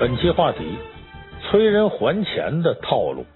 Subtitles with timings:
[0.00, 0.78] 本期话题：
[1.42, 3.26] 催人还钱的套路。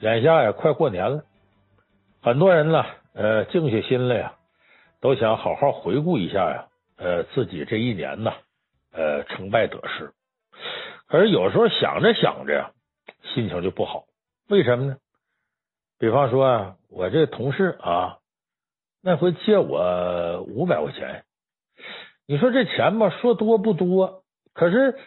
[0.00, 1.22] 眼下呀，快过年了，
[2.20, 2.84] 很多人呢，
[3.14, 4.34] 呃，静下心来呀，
[5.00, 6.66] 都想好好回顾一下呀，
[6.96, 8.32] 呃，自己这一年呢，
[8.90, 10.10] 呃，成败得失。
[11.06, 12.72] 可是有时候想着想着呀，
[13.32, 14.06] 心情就不好。
[14.48, 14.96] 为什么呢？
[16.00, 18.18] 比方说啊，我这同事啊，
[19.00, 21.22] 那回借我五百块钱，
[22.26, 24.98] 你说这钱吧，说多不多，可是。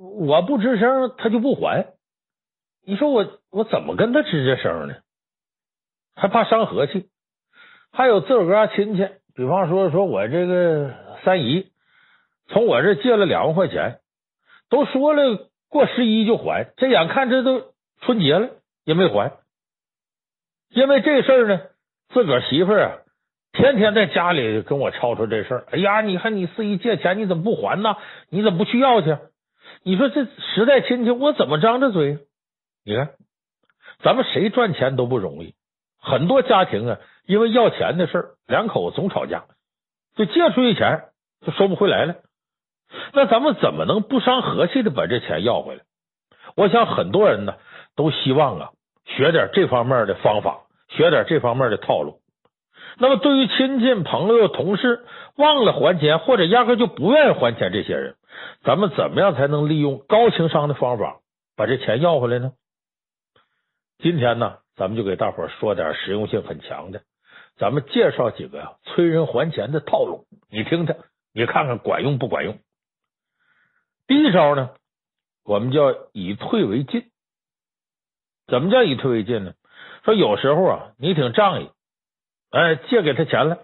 [0.00, 1.92] 我不吱声，他就不还。
[2.86, 4.94] 你说我我怎么跟他吱这声呢？
[6.16, 7.10] 还怕伤和气。
[7.92, 11.70] 还有自个儿家亲戚，比方说说我这个三姨，
[12.48, 14.00] 从我这借了两万块钱，
[14.70, 18.48] 都说了过十一就还，这眼看这都春节了
[18.84, 19.32] 也没还。
[20.70, 21.60] 因为这事儿呢，
[22.14, 22.92] 自个儿媳妇啊，
[23.52, 25.66] 天天在家里跟我吵吵这事儿。
[25.72, 27.96] 哎呀，你看你四姨借钱，你怎么不还呢？
[28.30, 29.18] 你怎么不去要去？
[29.82, 32.18] 你说这实在亲戚，我怎么张着嘴？
[32.84, 33.10] 你看，
[34.02, 35.54] 咱们谁赚钱都不容易，
[36.00, 39.44] 很多家庭啊，因为要钱的事儿，两口子总吵架，
[40.16, 41.04] 就借出去钱
[41.44, 42.16] 就收不回来了。
[43.12, 45.82] 那咱们怎么能不伤和气的把这钱要回来？
[46.56, 47.54] 我想很多人呢
[47.96, 48.70] 都希望啊，
[49.06, 52.20] 学点这方面的方法，学点这方面的套路。
[52.98, 55.04] 那么，对于亲戚、朋友、同事
[55.36, 58.16] 忘了还钱，或者压根就不愿意还钱，这些人。
[58.62, 61.20] 咱们怎么样才能利用高情商的方法
[61.56, 62.52] 把这钱要回来呢？
[63.98, 67.02] 今天呢，咱们就给大伙说点实用性很强的，
[67.56, 70.96] 咱们介绍几个呀催人还钱的套路，你听听，
[71.32, 72.58] 你看看管用不管用？
[74.06, 74.70] 第一招呢，
[75.44, 77.10] 我们叫以退为进。
[78.46, 79.52] 怎么叫以退为进呢？
[80.04, 81.70] 说有时候啊，你挺仗义，
[82.50, 83.58] 哎，借给他钱了，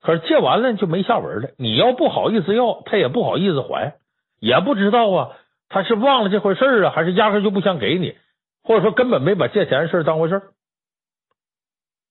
[0.00, 1.50] 可是借完了就没下文了。
[1.58, 3.96] 你要不好意思要，他也不好意思还。
[4.42, 5.36] 也不知道啊，
[5.68, 8.16] 他是忘了这回事儿啊，还是压根就不想给你，
[8.64, 10.42] 或者说根本没把借钱的事当回事。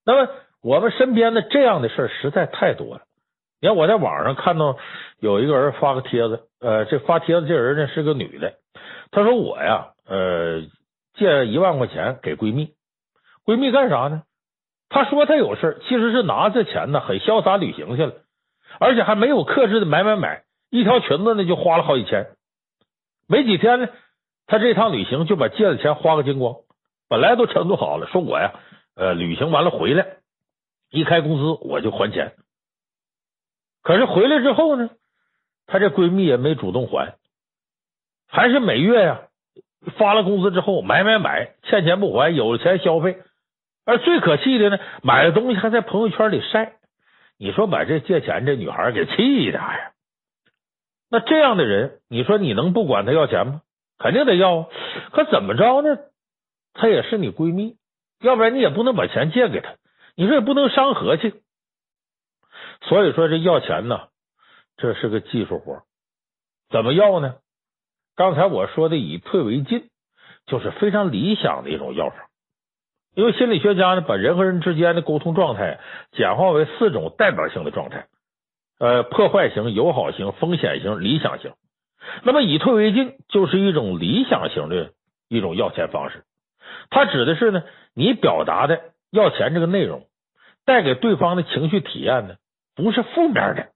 [0.06, 0.32] 那么
[0.64, 3.02] 我们身边的这样的事实在太多了。
[3.60, 4.78] 你看我在网上看到
[5.20, 8.54] 有一个人发个帖子，呃，这发帖子这人呢是个女的，
[9.12, 10.62] 她说我呀，呃，
[11.16, 12.74] 借一万块钱给闺蜜，
[13.46, 14.24] 闺蜜干啥呢？
[14.88, 18.14] 她说她有事，其实是拿这钱呢，很潇洒旅行去了，
[18.80, 20.44] 而且还没有克制的买买买。
[20.72, 22.28] 一条裙子呢，就花了好几千，
[23.28, 23.90] 没几天呢，
[24.48, 26.56] 他这趟旅行就把借的钱花个精光。
[27.10, 28.54] 本来都承诺好了，说我呀，
[28.96, 30.08] 呃，旅行完了回来，
[30.90, 32.32] 一开工资我就还钱。
[33.84, 34.90] 可是回来之后呢，
[35.68, 37.16] 她这闺蜜也没主动还，
[38.30, 39.24] 还是每月呀
[39.98, 43.18] 发了工资之后买买买，欠钱不还，有了钱消费。
[43.84, 46.78] 而最可气的呢，买了东西还在朋友圈里晒。
[47.38, 49.92] 你说把这借钱这女孩给气的呀！
[51.12, 53.62] 那这样的人，你说你能不管他要钱吗？
[54.00, 54.68] 肯定得要啊。
[55.12, 55.98] 可怎么着呢？
[56.74, 57.76] 她也是你闺蜜，
[58.22, 59.76] 要不然你也不能把钱借给她。
[60.16, 61.34] 你说也不能伤和气。
[62.84, 64.08] 所以说这要钱呢，
[64.78, 65.84] 这是个技术活。
[66.70, 67.36] 怎么要呢？
[68.16, 69.90] 刚才我说的以退为进，
[70.46, 72.30] 就是非常理想的一种要法。
[73.16, 75.82] 因为心理学家呢，把人和人之间的沟通状态
[76.14, 78.08] 简化为四种代表性的状态。
[78.82, 81.54] 呃，破坏型、友好型、风险型、理想型。
[82.24, 84.94] 那么以退为进就是一种理想型的
[85.30, 86.24] 一种要钱方式。
[86.90, 87.62] 它指的是呢，
[87.94, 88.82] 你表达的
[89.12, 90.08] 要钱这个内容
[90.66, 92.38] 带给对方的情绪体验呢，
[92.76, 93.70] 不是负面的，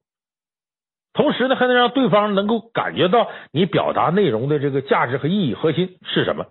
[1.14, 6.48] 同时呢，还能让对方能够感觉到你表达内容的这个价值和意义核心是什么。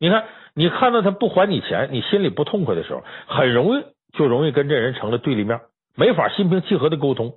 [0.00, 3.84] 你看，你看到他不还你钱，你心里不痛快的时候，很容易
[4.14, 5.60] 就容易跟这人成了对立面。
[5.98, 7.34] 没法心平气和的沟通，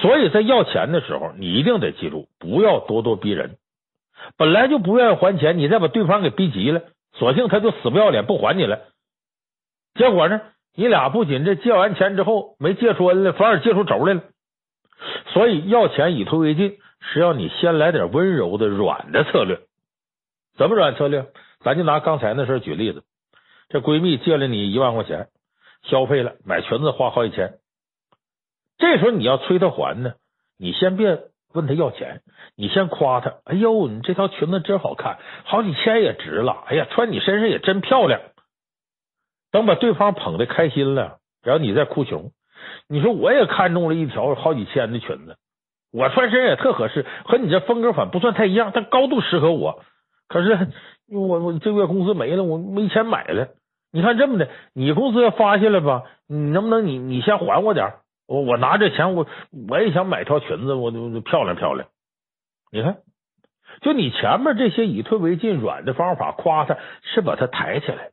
[0.00, 3.58] 所以在要钱的时候，你一定得记住，不要咄咄逼人。
[4.38, 6.80] 本来就不愿意还钱，你再把对方给逼急了，
[7.12, 8.80] 索性他就死不要脸不还你了。
[9.96, 10.40] 结果呢，
[10.74, 14.22] 你俩不仅这借完钱之后没借出恩来，反而借出轴来了。
[15.34, 19.60] 所以要钱以退为进，是要你先来点温柔的软的策略。
[20.56, 21.26] 怎么软策略？
[21.60, 23.02] 咱就拿刚才那事举例子，
[23.68, 25.28] 这闺蜜借了你一万块钱。
[25.88, 27.54] 消费了，买裙子花好几千，
[28.78, 30.14] 这时候你要催他还呢，
[30.58, 31.18] 你先别
[31.54, 32.20] 问他要钱，
[32.56, 38.20] 你先夸他，哎呦，你这条裙子真好看，好几千也值了，哎呀，穿你身上也真漂亮。
[39.50, 42.32] 等把对方捧的开心了，然后你再哭穷，
[42.86, 45.38] 你说我也看中了一条好几千的裙子，
[45.90, 49.82] 我穿身上也特合适，和你这风格反不算太一样，但高度适合我。
[50.28, 50.68] 可是
[51.10, 53.48] 我我这月工资没了，我没钱买了。
[53.90, 57.94] 你看这么的，你工资要发下来吧，你能不能你你先还我点？
[58.26, 59.26] 我我拿这钱，我
[59.68, 61.88] 我也想买条裙子，我就漂亮漂亮。
[62.70, 62.98] 你看，
[63.80, 68.10] 就你前面这些以退为进软的方法，夸他是把他抬起来，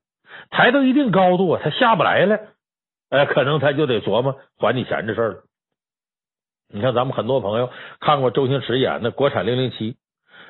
[0.50, 2.40] 抬到一定高度，他下不来了，
[3.10, 5.44] 哎，可能他就得琢磨还你钱这事儿了。
[6.70, 7.70] 你看，咱们很多朋友
[8.00, 9.98] 看过周星驰演的国产零零七，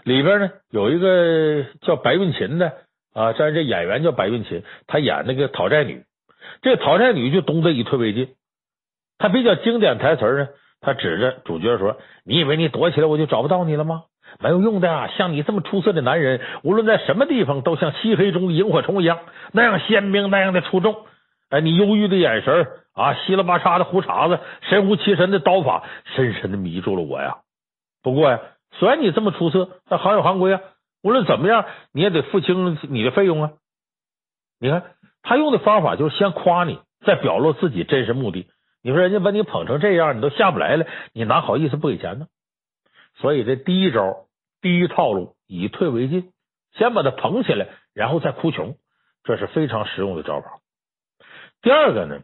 [0.04, 2.74] 里边呢有一个叫白韵琴的
[3.16, 6.04] 啊，这这演员叫白韵琴，他演那个讨债女，
[6.62, 8.36] 这讨债女就懂得以退为进。
[9.18, 10.50] 他比较经典台词呢，
[10.82, 14.04] 他指着主角说：“你以为你躲起来我就找不到你了吗？
[14.42, 15.08] 没有用的啊！
[15.18, 19.20] 像你这么出色的男人，无论在什么地方，都像漆黑中的萤火虫一样，
[19.54, 21.06] 那样鲜明，那样的出众。
[21.50, 25.84] 哎，你忧郁的眼神啊，稀里巴叉的胡茬子，神乎其神的刀法，
[26.16, 27.38] 深深的迷住了我呀。
[28.04, 28.42] 不过呀，
[28.74, 30.60] 虽然你这么出色，但行有行规啊，
[31.06, 33.52] 无论怎么样，你也得付清你的费用啊。
[34.60, 38.48] 你看他用的方法就是先夸你，再表露自己真实目的。”
[38.81, 42.25] 你说人家把你捧成这样，你都下不来了，你哪好意思不给钱呢？
[43.18, 44.25] 所以这第一招，
[44.62, 46.31] 第一套路，以退为进，
[46.74, 48.75] 先把他捧起来，然后再哭穷，
[49.24, 50.60] 这是非常实用的招法。
[51.62, 52.22] 第二个呢，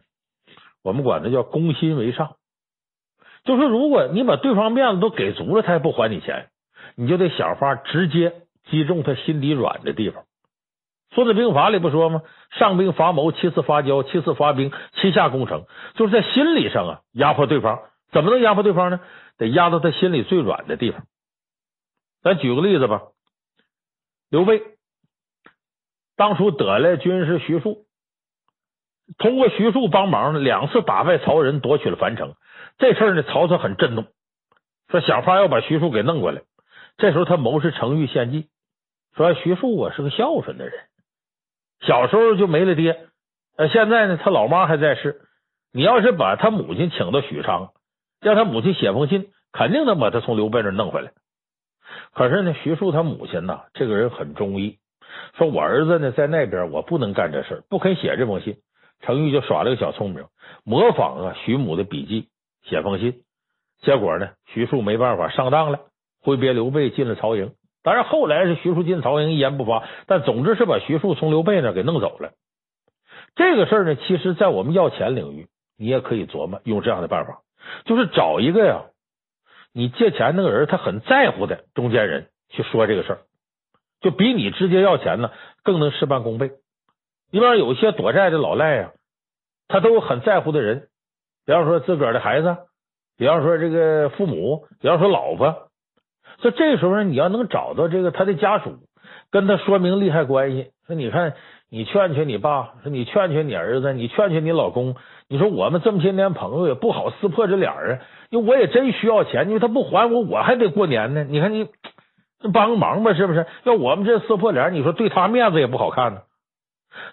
[0.82, 2.34] 我们管它叫攻心为上，
[3.44, 6.48] 就是如果你把对方面子都给足了，他也不还你钱，
[6.96, 10.22] 你就得想法直接击中他心底软的地方。
[11.14, 12.22] 《孙子兵法》里不说吗？
[12.58, 15.64] 上兵伐谋，其次伐交，其次伐兵，其下攻城。
[15.94, 17.80] 就是在心理上啊，压迫对方。
[18.12, 19.00] 怎么能压迫对方呢？
[19.36, 21.04] 得压到他心里最软的地方。
[22.22, 23.02] 咱举个例子吧，
[24.30, 24.62] 刘备
[26.16, 27.84] 当初得来军师徐庶，
[29.18, 32.34] 通过徐庶帮忙，两次打败曹仁，夺取了樊城。
[32.78, 34.06] 这事儿呢，曹操很震动，
[34.88, 36.42] 说想法要把徐庶给弄过来。
[36.96, 38.48] 这时候他谋士程昱献计，
[39.16, 40.74] 说徐庶啊是个孝顺的人。
[41.80, 43.06] 小时候就没了爹，
[43.56, 45.22] 呃，现在呢，他老妈还在世。
[45.72, 47.72] 你要是把他母亲请到许昌，
[48.20, 51.12] 让他母亲写封信，肯定能把他从刘备那弄回来。
[52.14, 54.78] 可是呢，徐庶他母亲呐，这个人很忠义，
[55.36, 58.58] 说我儿子呢在那边，我不能干这事，不肯写这封信。
[59.00, 60.24] 程昱就耍了个小聪明，
[60.62, 62.28] 模仿啊徐母的笔记
[62.62, 63.22] 写封信，
[63.80, 65.80] 结果呢，徐庶没办法上当了，
[66.22, 67.52] 挥别刘备进了曹营。
[67.82, 69.82] 当然，后来是徐庶进曹营，一言不发。
[70.06, 72.30] 但总之是把徐庶从刘备那给弄走了。
[73.34, 77.40] 这个事儿呢，其实，在我们要钱领域，你也可以琢磨用这样的办法，
[77.84, 78.84] 就是找一个呀，
[79.72, 83.18] 你借钱那个人他很在乎的中间人去说这个事儿，
[84.00, 85.32] 就比你直接要钱呢
[85.64, 86.52] 更能事半功倍。
[87.32, 88.92] 一般有些躲债的老赖呀，
[89.66, 90.86] 他都很在乎的人，
[91.44, 92.58] 比方说自个儿的孩子，
[93.18, 95.71] 比方说这个父母，比方说老婆。
[96.42, 98.74] 就这时候，你要能找到这个他的家属，
[99.30, 100.72] 跟他说明利害关系。
[100.86, 101.34] 说你看，
[101.70, 104.96] 你劝劝你爸，说你劝劝你儿子，你劝劝你老公。
[105.28, 111.24] 你说我们这么些年朋友也不好撕破这脸啊，因为我也真需要钱，因为他不还我，我还得过年呢。
[111.24, 111.68] 你看你
[112.52, 113.46] 帮个忙吧，是不是？
[113.62, 116.22] 要我们这撕破脸，你说对他面子也不好看呢。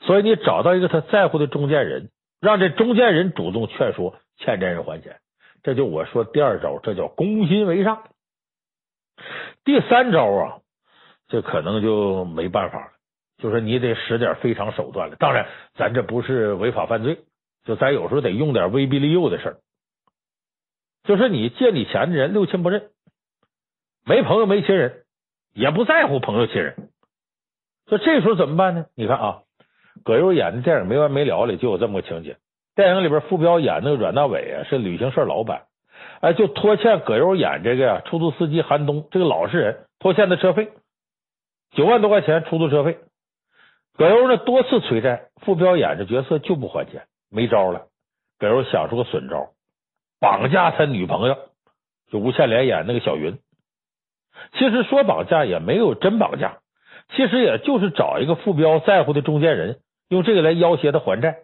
[0.02, 2.10] 所以你找到一个他在乎的中间人，
[2.42, 5.18] 让这中间人主动劝说欠债人还钱，
[5.62, 8.00] 这就我说第二招，这叫攻心为上。
[9.64, 10.60] 第三招啊，
[11.28, 12.92] 这可能就没办法了，
[13.38, 15.16] 就是你得使点非常手段了。
[15.18, 17.20] 当然，咱这不是违法犯罪，
[17.66, 19.58] 就咱有时候得用点威逼利诱的事儿。
[21.04, 22.90] 就是你借你钱的人六亲不认，
[24.06, 25.04] 没朋友没亲人，
[25.54, 26.90] 也不在乎朋友亲人。
[27.88, 28.86] 说这时候怎么办呢？
[28.96, 29.42] 你看啊，
[30.04, 32.38] 葛优演的电影《没完没了》里就有这么个情节。
[32.76, 35.64] 电影里边傅彪演那个阮大伟啊，是旅行社老板。
[36.22, 40.70] 哎，就拖欠葛优演这个呀，出租司机韩东这个老实人拖欠的车费
[41.72, 42.98] 九万多块钱出租车费，
[43.96, 47.88] 葛优呢多次催债，傅彪演这角色就不还钱，没招了。
[48.38, 49.52] 葛优想出个损招，
[50.20, 51.38] 绑架他女朋友，
[52.12, 53.38] 就吴倩莲演那个小云。
[54.54, 56.60] 其实说绑架也没有真绑架，
[57.16, 61.44] 其实也就是找一个傅彪在乎的中间人，用这个来要挟他还债。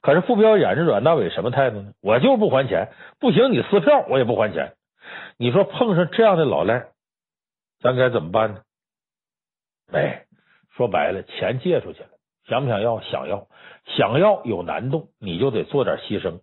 [0.00, 1.92] 可是傅彪演着阮大伟什么态度呢？
[2.00, 2.88] 我就是不还钱，
[3.20, 4.74] 不行你撕票我也不还钱。
[5.38, 6.86] 你说碰上这样的老赖，
[7.80, 8.62] 咱该怎么办呢？
[9.92, 10.24] 哎，
[10.76, 12.08] 说白了，钱借出去了，
[12.46, 13.00] 想不想要？
[13.00, 13.46] 想要，
[13.84, 16.40] 想要有难度，你就得做点牺牲。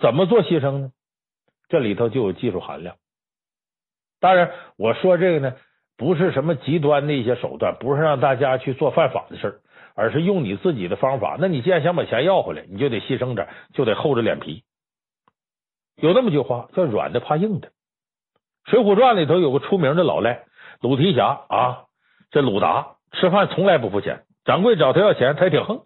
[0.00, 0.92] 怎么做牺牲呢？
[1.68, 2.96] 这里头就有技术含量。
[4.18, 5.56] 当然，我说这个呢，
[5.96, 9.60] 不是什么极端的一些手段，不是让大家去做犯法的事儿。
[10.00, 14.64] 而是用你自己的方法，那你既然想把钱要回来，你就得牺牲点，就得厚着脸皮。
[15.96, 17.68] 有那么句话叫“软的怕硬的”。
[18.70, 20.44] 《水浒传》里头有个出名的老赖
[20.80, 21.84] 鲁提辖啊，
[22.30, 25.82] 这鲁达吃饭从来不付钱，掌柜找他要钱，他也挺横，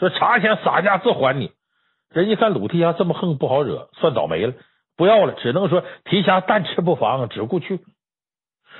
[0.00, 1.52] 说茶钱洒家自还你。
[2.10, 4.54] 人一看鲁提辖这么横，不好惹，算倒霉了，
[4.96, 7.78] 不要了，只能说提辖但吃不防，只顾去。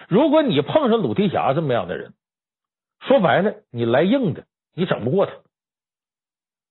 [0.08, 2.14] 如果你碰上鲁提辖这么样的人，
[3.06, 5.32] 说白了，你来硬的，你整不过他。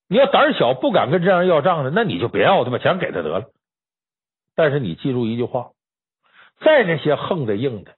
[0.07, 3.49] 你要胆小，不敢跟这样要账的，那你就别要，他把钱给他得了。
[4.55, 5.71] 但是你记住一句话，
[6.59, 7.95] 再那些横的硬的，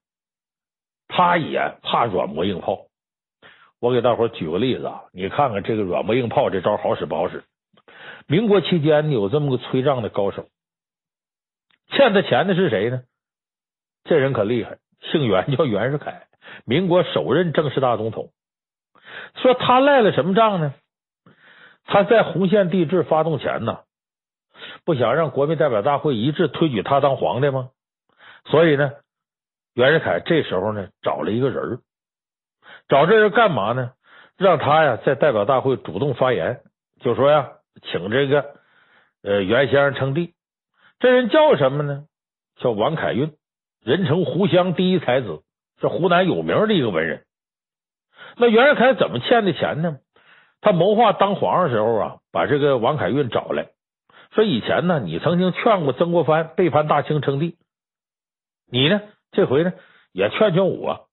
[1.07, 2.85] 他也怕软磨硬泡。
[3.79, 7.43] 我给大伙举个例子啊，你看看这个软磨硬泡这招好使不好使？
[8.27, 10.47] 民国期间有这么个催账的高手，
[11.89, 13.03] 欠他钱的是谁呢？
[14.05, 16.27] 这人可厉害，姓袁，叫袁世凯，
[16.63, 18.31] 民国首任正式大总统。
[19.41, 20.73] 说他赖了什么账呢？
[21.85, 23.81] 他在洪宪帝制发动前呢，
[24.85, 27.69] 不想让国民代表大会一致推举他当皇帝吗？
[28.45, 28.91] 所以呢，
[29.73, 31.79] 袁世凯这时候呢找了一个人，
[32.87, 33.91] 找这人干嘛呢？
[34.37, 36.61] 让他呀在代表大会主动发言，
[37.01, 37.51] 就说呀。
[37.91, 38.55] 请这个
[39.21, 40.33] 呃袁先生称帝，
[40.99, 42.05] 这人叫什么呢？
[42.55, 43.33] 叫王凯运，
[43.83, 45.41] 人称湖湘第一才子，
[45.81, 47.25] 是湖南有名的一个文人。
[48.37, 49.97] 那袁世凯怎么欠的钱呢？
[50.61, 53.67] 他谋划当皇上的时候啊，把这个王凯运找来
[54.31, 57.57] 说：“以前呢，你曾经劝过曾国藩背叛大清称帝，
[58.69, 59.01] 你呢
[59.31, 59.73] 这回呢
[60.11, 61.07] 也劝劝我。”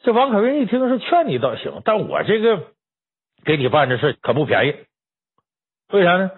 [0.00, 2.66] 这王凯运一听是劝你倒行，但我这个。
[3.42, 4.74] 给你办这事可不便宜，
[5.88, 6.30] 为啥呢？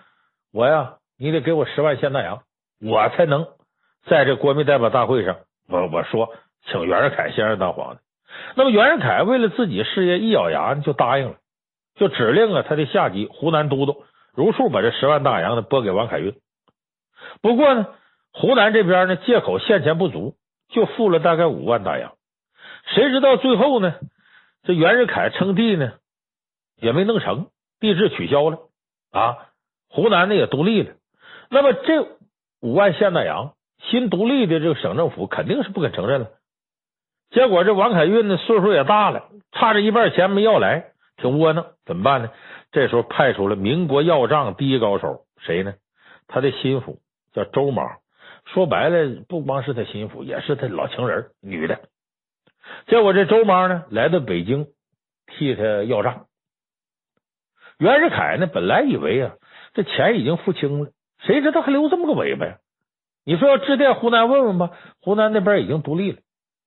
[0.52, 2.44] 我呀，你得给我十万现大洋，
[2.80, 3.48] 我才能
[4.06, 6.32] 在这国民代表大会上，我我说
[6.66, 8.00] 请袁世凯先生当皇帝。
[8.54, 11.36] 那么袁世凯为了自己事业，一咬牙就答应了，
[11.96, 16.34] 就指令啊他的下级湖南都督如数把这十万大洋呢拨给王凯运。
[17.40, 17.86] 不过呢，
[18.32, 20.34] 湖南这边呢借口现钱不足，
[20.70, 22.14] 就付了大概五万大洋。
[22.94, 23.94] 谁知道最后呢，
[24.64, 25.92] 这袁世凯称帝呢？
[26.80, 27.46] 也没弄成，
[27.78, 28.58] 帝制取消了
[29.12, 29.36] 啊！
[29.88, 30.94] 湖南呢也独立了。
[31.48, 32.02] 那么这
[32.60, 33.54] 五万现大洋，
[33.90, 36.30] 新独立的这个省政府肯定是不肯承认了。
[37.32, 42.30] 结果这王凯运呢岁数也大了，差着一半钱没要来，挺窝囊，怎么办呢？
[42.70, 45.74] 这时候派出了民国要账第一高手，谁呢？
[46.28, 46.98] 他的心腹
[47.32, 47.82] 叫周妈。
[48.46, 51.80] 说白了，不光是他心腹，也是他老情人，女的。
[52.86, 54.66] 结果这周妈呢来到北京
[55.26, 56.26] 替他要账。
[57.78, 59.32] 袁世凯呢，本来以为啊，
[59.74, 62.58] 这钱已经付清了，谁知道还留这么个尾巴呀？
[63.24, 64.70] 你说要致电湖南问问吧，
[65.00, 66.18] 湖南那边已经独立了，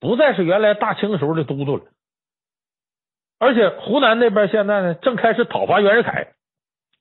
[0.05, 1.83] 不再是原来大清时候的都督了。
[3.39, 6.27] 而且湖南那边现在呢，正开始讨伐袁世凯，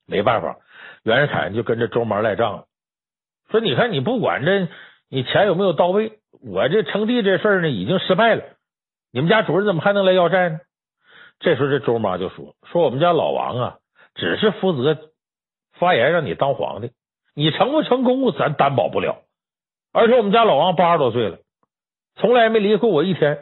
[0.05, 0.57] 没办法，
[1.03, 2.65] 袁世凯就跟着周妈赖账了，
[3.49, 4.67] 说：“你看，你不管这
[5.09, 8.43] 你钱有没有到位，我这称帝这事儿呢，已经失败了，
[9.11, 10.59] 你们家主人怎么还能来要债呢？”
[11.39, 13.77] 这时候这周妈就说：“说我们家老王啊。”
[14.15, 14.97] 只是负责
[15.73, 16.93] 发言让你当皇帝，
[17.33, 19.23] 你成不成功咱担保不了。
[19.91, 21.39] 而且我们家老王八十多岁了，
[22.15, 23.39] 从来没离开我一天。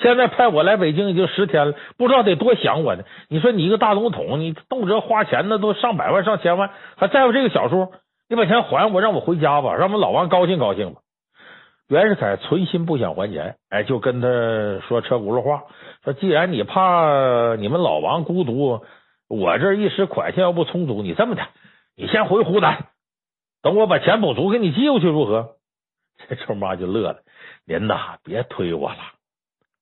[0.00, 3.02] 现在派我来北京已经十天了，不知道得多想我呢。
[3.28, 7.92] 你说你一个大总统，你动辄花钱那都上百万上千万，还在乎这个小数？
[8.28, 11.00] 你把钱还我，让我回家吧，让我们老王高兴高兴吧。
[11.88, 14.28] 袁世凯存心不想还钱，哎，就跟他
[14.86, 15.64] 说车轱辘话，
[16.04, 18.82] 说既然你怕你们老王孤独。
[19.30, 21.42] 我这一时款项要不充足，你这么的，
[21.98, 22.86] 你先回湖南，
[23.62, 25.56] 等我把钱补足，给你寄过去如何？
[26.30, 27.18] 这周妈就乐了，
[27.68, 28.96] 您呐，别推我了，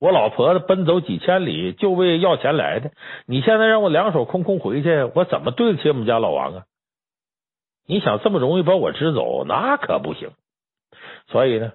[0.00, 2.90] 我老婆子奔走几千里就为要钱来的，
[3.26, 6.64] 你现在让我两手空空回去，我怎么对得起我们家老王啊？
[7.86, 10.30] 你想这么容易把我支走，那可不行。
[11.28, 11.74] 所以呢，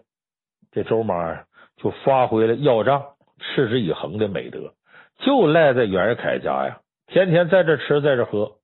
[0.73, 1.43] 这周妈
[1.77, 3.03] 就发挥了要账、
[3.39, 4.73] 持之以恒的美德，
[5.19, 6.79] 就赖在袁世凯家呀。
[7.07, 8.57] 天天在这吃，在这喝，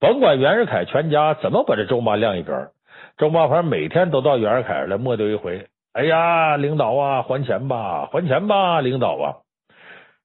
[0.00, 2.70] 甭管袁世凯全家怎么把这周妈晾一边，
[3.18, 5.68] 周妈反正每天都到袁世凯来磨叨一回。
[5.94, 9.36] 哎呀，领导啊，还钱吧，还钱吧，领导啊！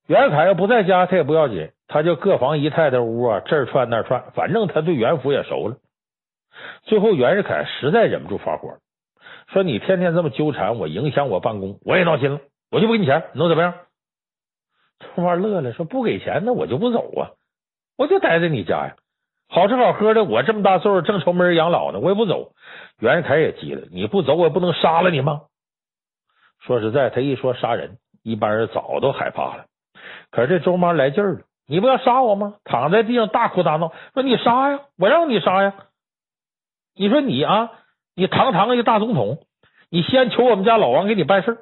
[0.07, 5.77] 袁世凯要不在家，他也不要紧，他就各房姨太太屋啊，这儿串那儿串，反正他对袁府也熟了。
[6.81, 8.79] 最后袁世凯实在忍不住发火，
[9.53, 12.39] 说：“你天天这么纠缠我，影响我办公，我也闹心了，
[12.71, 13.75] 我就不给你钱，能怎么样？”
[15.13, 17.37] 春花乐了，说：“不给钱，那我就不走啊。”
[17.95, 18.95] 我就待在你家呀，
[19.49, 20.23] 好吃好喝的。
[20.23, 22.53] 我这么大岁数，正愁没人养老呢，我也不走。
[22.97, 25.43] 袁世凯也急了，你不走，我也不能杀了你吗？
[26.61, 29.65] 说实在，他一说杀人，一般人早都害怕了。
[30.31, 32.55] 可是这周妈来劲儿了，你不要杀我吗？
[32.63, 35.73] 躺在地上大哭大闹，说你杀呀，我让你杀呀。
[36.95, 37.71] 你说你啊，
[38.15, 39.39] 你堂堂一个大总统，
[39.89, 41.57] 你先求我们家老王给你办事儿，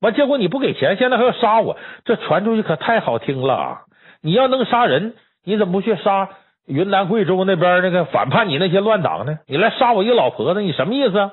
[0.00, 3.82] 完结果你不给钱，现在还要杀我，这传出去可太好听了。
[4.20, 5.14] 你要能杀人。
[5.44, 6.28] 你怎么不去杀
[6.66, 9.40] 云南、贵州那边那个反叛你那些乱党呢？
[9.48, 11.32] 你来杀我一个老婆子，你什么意思啊？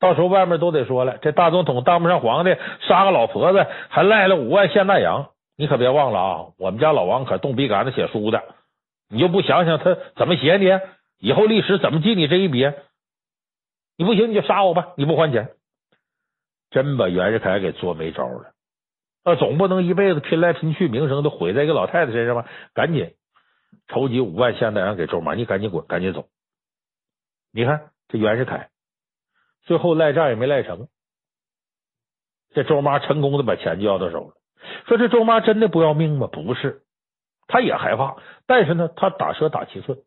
[0.00, 2.56] 到时候外面都得说了，这大总统当不上皇帝，
[2.88, 5.30] 杀个老婆子，还赖了五万现大洋。
[5.56, 8.42] 你可别忘了啊，我们家老王可动笔杆子写书的，
[9.10, 10.70] 你就不想想他怎么写你？
[11.18, 12.72] 以后历史怎么记你这一笔？
[13.98, 15.50] 你不行你就杀我吧，你不还钱，
[16.70, 18.52] 真把袁世凯给做没招了。
[19.22, 22.48] 那总不能一辈子拼来拼去，名声都毁在一个老太太身上吧？
[22.72, 23.12] 赶紧
[23.88, 26.24] 筹集五万现大洋给周妈，你赶紧滚，赶紧走。
[27.52, 28.70] 你看这袁世凯。
[29.64, 30.88] 最后赖账也没赖成，
[32.52, 34.34] 这周妈成功的把钱就要到手了。
[34.86, 36.26] 说这周妈真的不要命吗？
[36.26, 36.82] 不是，
[37.46, 39.98] 她也害怕，但是呢，她打蛇打七寸。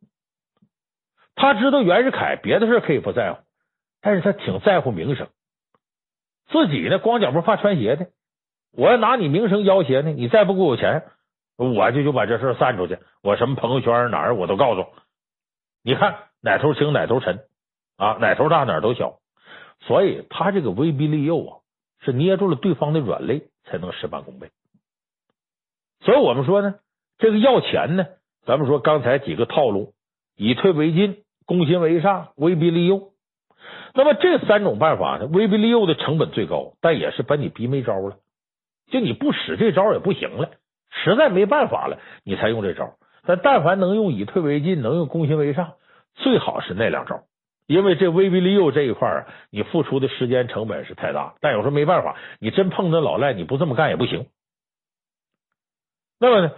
[1.35, 3.41] 他知道袁世凯别的事可以不在乎，
[4.01, 5.29] 但是他挺在乎名声。
[6.51, 8.09] 自己呢，光脚不怕穿鞋的。
[8.71, 11.03] 我要拿你名声要挟呢，你再不给我钱，
[11.57, 12.99] 我就就把这事散出去。
[13.23, 14.85] 我什么朋友圈哪儿我都告诉。
[15.81, 17.39] 你看哪头轻哪头沉
[17.97, 19.19] 啊，哪头大哪头小。
[19.87, 21.57] 所以他这个威逼利诱啊，
[21.99, 24.49] 是捏住了对方的软肋，才能事半功倍。
[26.01, 26.75] 所以我们说呢，
[27.17, 28.05] 这个要钱呢，
[28.45, 29.93] 咱们说刚才几个套路：
[30.35, 33.11] 以退为进、攻心为上、威逼利诱。
[33.93, 38.17] 那么这三种办法呢，威逼利诱的成本最高，但也是把你逼没招了。
[38.91, 40.51] 就你不使这招也不行了，
[40.91, 42.95] 实在没办法了，你才用这招。
[43.25, 45.73] 但但凡能用以退为进，能用攻心为上，
[46.15, 47.23] 最好是那两招。
[47.65, 54.27] 因为这威逼利诱这一块啊，你付出的时间成本是太大，但有时候没办法，你真碰着老赖，你不这么干也不行。
[56.19, 56.51] 那么呢，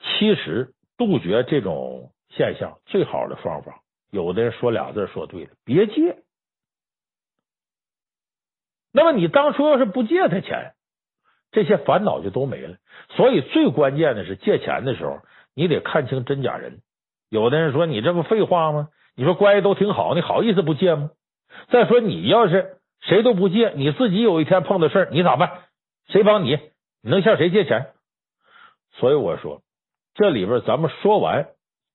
[0.00, 6.18] 其实杜绝这种现象最好的方法，有的人说俩字说对了，别借。
[8.92, 10.72] 那么你当初要是不借他钱，
[11.50, 12.76] 这些烦恼就都没了。
[13.10, 15.20] 所以最关键的是借钱的时候，
[15.54, 16.80] 你得看清真假人。
[17.28, 18.88] 有的人说你这不废话吗？
[19.16, 21.10] 你说关系都挺好，你好意思不借吗？
[21.70, 25.62] 再说你要是谁都不借，你自己有一天碰到事儿，你咋办？
[26.08, 26.56] 谁帮你？
[27.00, 27.94] 你能向谁借钱？
[28.92, 29.62] 所以我说，
[30.14, 31.48] 这里边咱们说完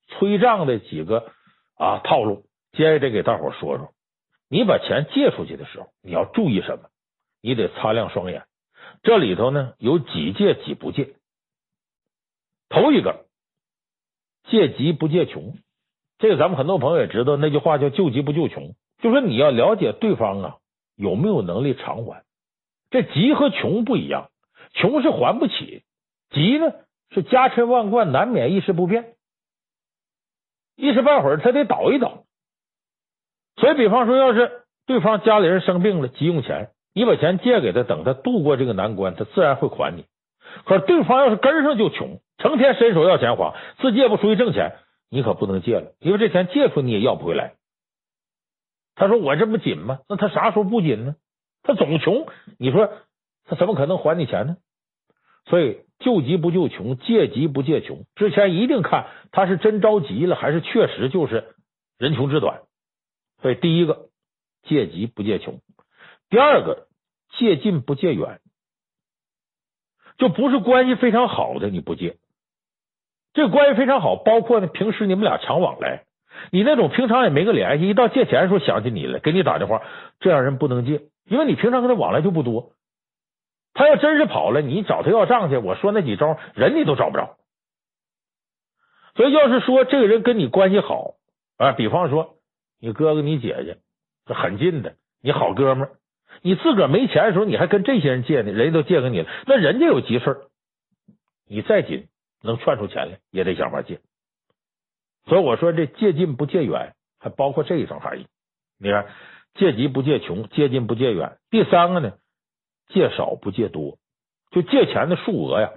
[0.08, 1.32] 催账的几个
[1.78, 3.94] 啊套路，接着得给大伙说说，
[4.50, 6.90] 你把钱借出去的时候，你要注意什么？
[7.42, 8.46] 你得擦亮双眼。
[9.04, 11.14] 这里头呢，有几借几不借。
[12.70, 13.26] 头一个，
[14.50, 15.56] 借急不借穷。
[16.22, 20.58] 这个咱们很多朋友也知道，那句话叫“救急不救穷”，就说你要了解对方啊
[20.96, 22.24] 有没有能力偿还。
[22.92, 24.30] 这急和穷不一样，
[24.74, 25.84] 穷是还不起，
[26.30, 26.72] 急呢
[27.10, 29.16] 是家财万贯难免一时不便，
[30.76, 32.24] 一时半会儿他得倒一倒。
[33.56, 40.06] 所以，比方说，要是对方家里人生病了，急用钱，你把钱借给他，等他度过这个难关，他自然会还你。
[40.66, 44.76] 可是，对方要是根上就穷，成天伸手要钱花，自己也不出去挣钱。
[45.13, 47.56] 你可不能借了，因为这钱借出你也要不回来。
[48.95, 50.00] 他说：“我这不紧吗？
[50.08, 51.15] 那他啥时候不紧呢？
[51.63, 52.93] 他总穷，你说
[53.43, 54.56] 他怎么可能还你钱呢？
[55.45, 61.56] 所以救急不救穷，借急不借穷，之前一定看他是真着急了，还是确实就是
[61.97, 62.62] 人穷志短。
[63.41, 64.08] 所以第一个
[64.63, 65.60] 借急不借穷，
[66.30, 66.88] 第二个
[67.38, 68.39] 借近不借远，
[70.17, 72.17] 就不是关系非常好的你不借。”
[73.34, 76.04] 这关系非常好，包括呢，平时你们俩常往来，
[76.52, 79.82] 你那种平常也没个联系，一到借钱的时候想起你了，给你打电话，
[80.20, 82.74] 这样人不能借，因为你平常跟他往来就不多。
[83.74, 87.38] 他要真是跑了，你找他要账去，我说那几招，人你都找不着。
[89.15, 91.15] 所以要是说这个人跟你关系好
[91.58, 92.36] 啊，比方说
[92.82, 93.78] 你哥哥、你姐姐，
[94.26, 95.89] 这很近的，你好哥们，
[96.41, 100.41] 你自个儿没钱的时候，你还跟这些人借呢，人家都借给你了，那人家有急事
[101.48, 102.08] 你再紧。
[102.42, 104.00] 能劝出钱来，也得想法借。
[105.26, 108.28] 所以我说，这借近不借远，还包括这一层含义。
[108.80, 109.08] 你看，
[109.54, 111.38] 借急不借穷，借近不借远。
[111.50, 112.14] 第三个呢，
[112.88, 114.00] 借少不借多，
[114.50, 115.72] 就借钱的数额呀，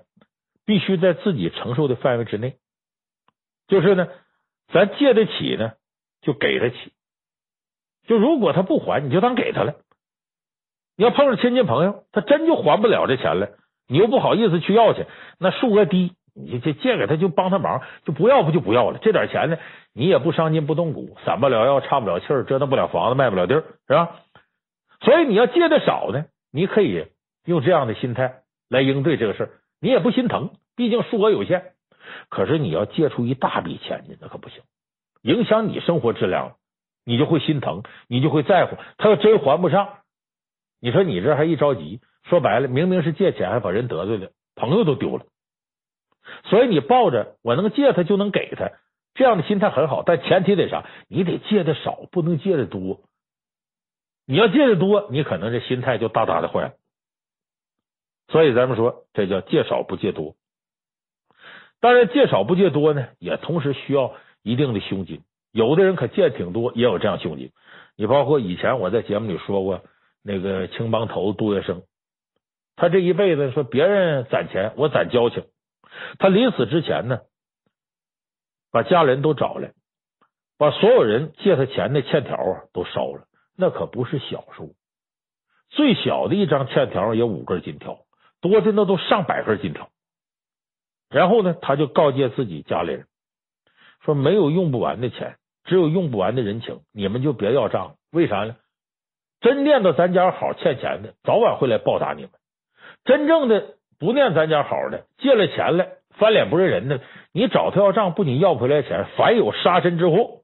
[0.65, 2.57] 必须在自己承受的范围之内。
[3.69, 4.09] 就是呢，
[4.73, 5.73] 咱借得起呢，
[6.23, 6.93] 就给得起。
[8.07, 9.75] 就如果他不还，你就当给他了。
[10.97, 15.07] 你要碰上亲戚朋友，他真就还不了这钱了，你又不好意思去要去，
[15.39, 16.15] 那数额低。
[16.35, 18.99] 你这借给他就帮他忙，就不要不就不要了。
[19.01, 19.59] 这点钱呢，
[19.93, 24.17] 你也不伤筋不动骨，散不了药，岔不了气儿，折腾不了房子，卖不了地儿，是吧？
[25.01, 27.07] 所以你要借的少呢，你可以
[27.45, 31.73] 用这样的心态来应对这个事儿，你也不心疼，毕竟数额有限。
[32.29, 34.61] 可是你要借出一大笔钱去，那可不行，
[35.23, 36.57] 影响你生活质量，
[37.05, 38.77] 你就会心疼，你就会在乎。
[38.99, 39.99] 他要真还不上，
[40.81, 45.25] 你说你这还一着急，说白了，明明是借钱，还把人得罪了，朋友都丢了。
[46.45, 48.71] 所以你抱着我能借他就能给他
[49.15, 50.85] 这样的心态很好，但前提得啥？
[51.09, 53.01] 你得借的少，不能借的多。
[54.27, 56.73] 你要借的多，你可能这心态就大大的坏了。
[58.29, 60.35] 所以咱们说，这叫借少不借多。
[61.81, 65.23] 当然，借少不借多呢，也同时需要一定的胸襟。
[65.53, 67.53] 有的人可借挺多，也有这样胸襟。
[67.97, 69.83] 你包括以前我在节目里说过，
[70.23, 71.83] 那个青帮头杜月笙，
[72.75, 75.45] 他这一辈子说别人攒钱，我攒交情。
[76.19, 77.21] 他临死之前呢，
[78.71, 79.73] 把家人都找来，
[80.59, 83.27] 把所有人借他钱的欠条啊都烧了。
[83.57, 84.75] 那可不是小数，
[85.71, 88.01] 最小的一张欠条也五根金条，
[88.41, 89.91] 多的那都上百根金条。
[91.11, 93.07] 然后呢，他就告诫自己家里人
[94.05, 96.81] 说：“没有用不完的钱，只有用不完的人情。
[96.93, 98.57] 你们就别要账，为啥呢？
[99.41, 102.31] 真念到咱家好欠钱的，早晚会来报答你们。
[103.05, 107.01] 真正的不念咱家好的，借了钱来翻脸不认人的，
[107.33, 110.43] 你找他要账，不仅要不回来钱，反有杀身之祸。”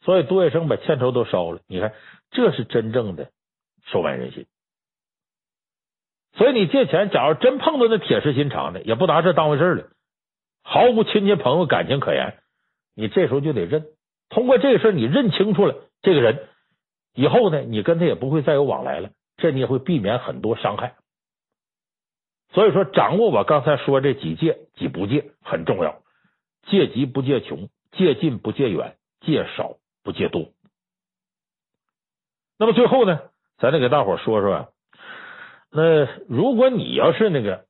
[0.00, 1.92] 所以杜月笙把欠条都烧了，你看
[2.30, 3.28] 这是真正的
[3.84, 4.46] 收买人心。
[6.32, 9.88] 所以你借钱，假如真碰到那铁石心肠的，也不拿这当回事了，
[10.62, 12.38] 毫无亲戚朋友感情可言，
[12.96, 13.84] 你这时候就得认。
[14.30, 16.48] 通过这个事你认清楚了这个人，
[17.12, 20.94] 以后呢，你跟他也不会再有往来了，这你也会避免很多伤害。
[22.52, 26.02] 所以说，掌握我刚才说这几借几不借很重要，
[26.66, 30.50] 借急不借穷，借近不借远，借少不借多。
[32.58, 33.20] 那么最后呢，
[33.58, 34.72] 咱得给大伙说说。
[35.70, 37.64] 那如果你要是那个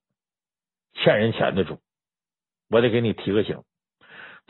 [0.95, 1.79] 欠人钱的主，
[2.68, 3.62] 我得给你提个醒，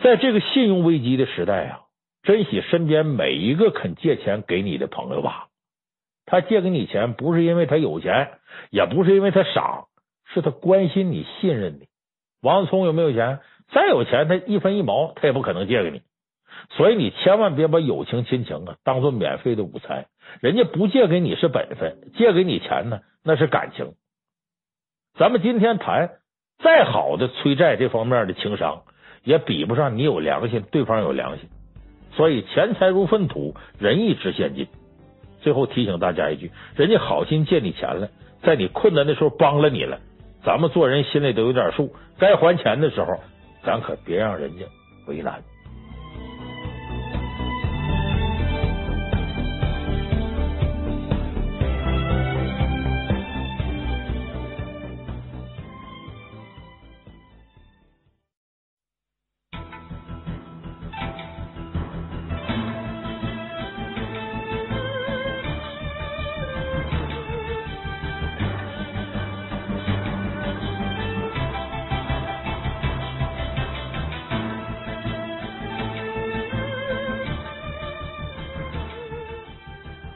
[0.03, 1.83] 在这个信用危机的时代啊，
[2.23, 5.49] 珍惜身边每一个肯借钱给你的朋友吧。
[6.25, 8.39] 他借给你钱，不是因为他有钱，
[8.71, 9.85] 也不是因为他傻，
[10.33, 11.87] 是他关心你、信任你。
[12.41, 13.41] 王聪有没有钱？
[13.73, 16.03] 再有钱，他一分一毛他也不可能借给你。
[16.71, 20.07] 所以你千万别把友情、亲情啊当做免费的午餐。
[20.41, 23.95] 人家不借给你是本分，借给你钱呢，那是感情。
[25.19, 26.11] 咱们今天谈
[26.63, 28.83] 再好的催债这方面的情商，
[29.25, 31.49] 也比不上你有良心，对方有良心。
[32.13, 34.69] 所以钱财如粪土，仁义值千金。
[35.41, 38.11] 最后提醒大家一句：人家好心借你钱了，
[38.43, 40.01] 在你困难的时候帮了你了，
[40.45, 41.95] 咱们做人心里都有点数。
[42.19, 43.19] 该还钱的时候，
[43.65, 44.65] 咱可别让人家
[45.07, 45.43] 为难。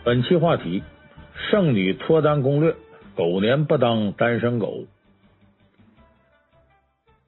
[0.07, 0.85] 本期话题：
[1.51, 2.77] 剩女脱单攻略，
[3.17, 4.85] 狗年不当单身狗。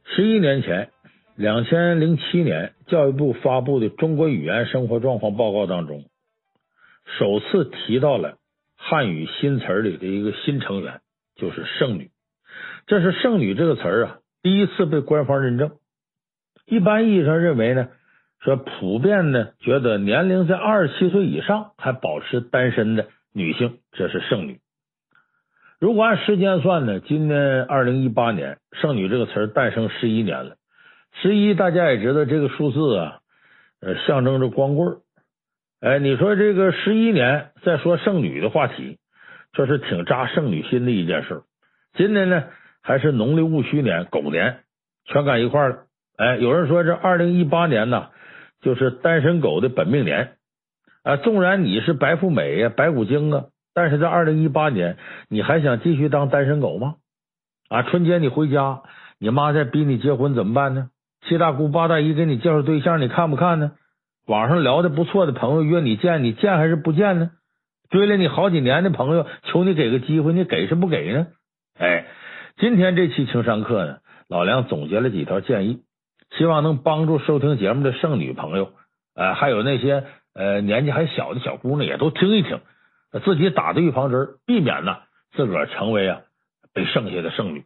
[0.05, 0.91] 十一年前，
[1.35, 6.05] 两千零七年，教育部发布的《中国语言生活状况报告》当中，
[7.19, 8.37] 首次提到了
[8.77, 11.01] 汉语新词里的一个新成员，
[11.35, 12.13] 就是“剩女”。
[12.87, 15.73] 这是“剩女”这个词儿啊，第一次被官方认证。
[16.65, 17.89] 一般意义上认为呢。
[18.41, 24.61] 说普遍呢，觉得年龄在二十七岁以上还保持单身的女性，这是剩女。
[25.81, 30.55] 如果按时间算呢，今年二零一八年，剩女这个词儿诞生十一年了。
[31.21, 33.19] 十一大家也知道这个数字啊，
[33.81, 34.99] 呃，象征着光棍儿。
[35.81, 38.99] 哎，你说这个十一年再说剩女的话题，
[39.53, 41.43] 这是挺扎剩女心的一件事。
[41.95, 42.45] 今年呢，
[42.83, 44.61] 还是农历戊戌年，狗年，
[45.07, 45.77] 全赶一块儿了。
[46.17, 48.11] 哎，有人说这二零一八年呢。
[48.61, 50.33] 就是单身狗的本命年
[51.03, 51.17] 啊！
[51.17, 53.45] 纵然你是白富美呀、白骨精啊，
[53.75, 54.97] 但是在二零一八年，
[55.29, 56.97] 你还想继续当单身狗吗？
[57.69, 58.83] 啊，春节你回家，
[59.19, 60.91] 你妈在逼你结婚怎么办呢？
[61.27, 63.73] 七大姑八大姨给你介绍对象，你看不看呢？
[64.27, 67.31] 网上聊的不错的朋友约你见，你见还是不见呢？
[67.91, 71.29] 追了你好几年的朋友，求你给个机会，你给是不给呢？
[71.79, 72.07] 哎，
[72.59, 75.83] 今天这期情商课呢，老梁总结了几条建议。
[76.37, 78.73] 希望能帮助收听节目的剩女朋友，
[79.15, 82.61] 呃，还有那些呃年纪还小的小姑娘，也都听一听，
[83.25, 84.99] 自己打的预防针，避免呢
[85.33, 86.21] 自个儿成为啊
[86.75, 87.65] 被剩下的剩女。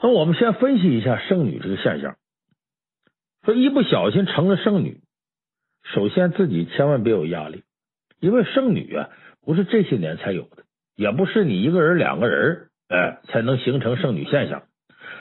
[0.00, 2.16] 那我们先分析一下剩女这个现象，
[3.44, 5.00] 说一不小心成了剩女，
[5.82, 7.64] 首先自己千万别有压力，
[8.20, 9.10] 因为剩女啊
[9.44, 14.62] 不是这些年才有的，也不是你一个人两个人哎才能形成剩女现象。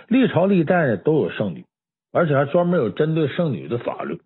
[0.08, 1.66] 历朝历代呢都有剩女，
[2.12, 4.22] 而且还专门有针对剩女的法律。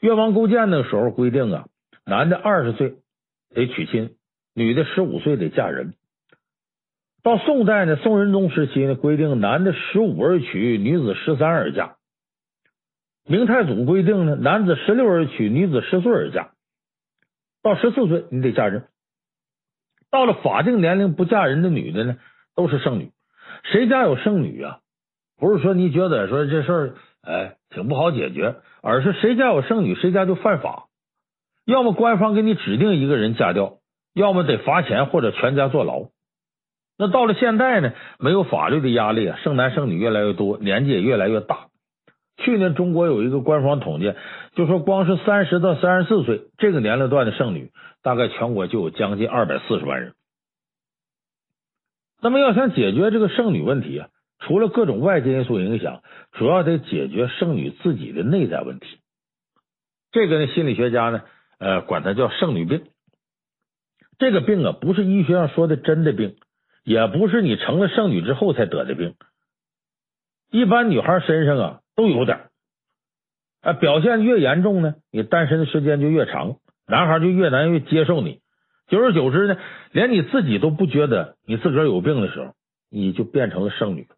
[0.00, 1.66] 越王勾践那个时候规定啊，
[2.04, 2.96] 男的二十岁
[3.54, 4.16] 得娶亲，
[4.54, 5.94] 女的十五岁得嫁人。
[7.22, 11.96] 到宋代呢，宋仁宗时期呢，规定男的十五而娶，女子十三而嫁。
[13.26, 16.52] 明太祖规定呢，男子十六而娶，女子十岁而嫁。
[17.62, 18.88] 到十四岁你得嫁人。
[20.10, 22.16] 到了法定年龄不嫁人的女的呢，
[22.56, 23.12] 都是剩女。
[23.64, 24.78] 谁家有剩女啊？
[25.38, 30.84] 不是说你觉得说这事儿哎挺不好解决，而是谁家有剩女，谁家就犯法。
[31.64, 33.78] 要么官方给你指定一个人嫁掉，
[34.14, 36.06] 要么得罚钱或者全家坐牢。
[36.98, 41.68] 那到了现代呢，没有法律的压力啊，剩男剩女越来越多，年纪也越来越大。
[42.36, 44.14] 去年中国有一个官方统计，
[44.54, 47.70] 就说光是三十到三十四岁这个年龄段的剩女，
[48.02, 50.12] 大概全国就有将近二百四十万人。
[52.20, 54.08] 那么要想解决这个剩女问题啊，
[54.40, 56.02] 除了各种外界因素影响，
[56.32, 58.86] 主要得解决剩女自己的内在问题。
[60.12, 61.22] 这个呢，心理学家呢，
[61.58, 62.84] 呃，管它叫剩女病。
[64.18, 66.36] 这个病啊，不是医学上说的真的病，
[66.84, 69.14] 也不是你成了剩女之后才得的病。
[70.50, 71.76] 一般女孩身上啊。
[71.96, 72.50] 都有点儿，
[73.60, 76.56] 啊，表现越严重呢，你单身的时间就越长，
[76.86, 78.40] 男孩就越难越接受你。
[78.90, 79.56] 久而久之呢，
[79.92, 82.54] 连你自己都不觉得你自个儿有病的时候，
[82.90, 84.08] 你就变成了剩女。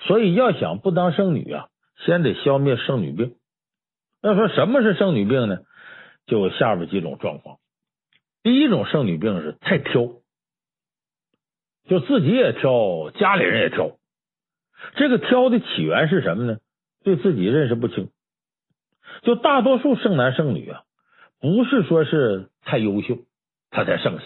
[0.00, 1.68] 所以要想不当剩女啊，
[2.04, 3.36] 先得消灭剩女病。
[4.20, 5.58] 要说什么是剩女病呢？
[6.26, 7.58] 就下边几种状况。
[8.42, 10.08] 第一种剩女病是太挑，
[11.86, 13.96] 就自己也挑，家里人也挑。
[14.96, 16.58] 这个挑的起源是什么呢？
[17.04, 18.10] 对自己认识不清，
[19.22, 20.82] 就大多数剩男剩女啊，
[21.40, 23.18] 不是说是太优秀
[23.74, 24.24] 他才剩下，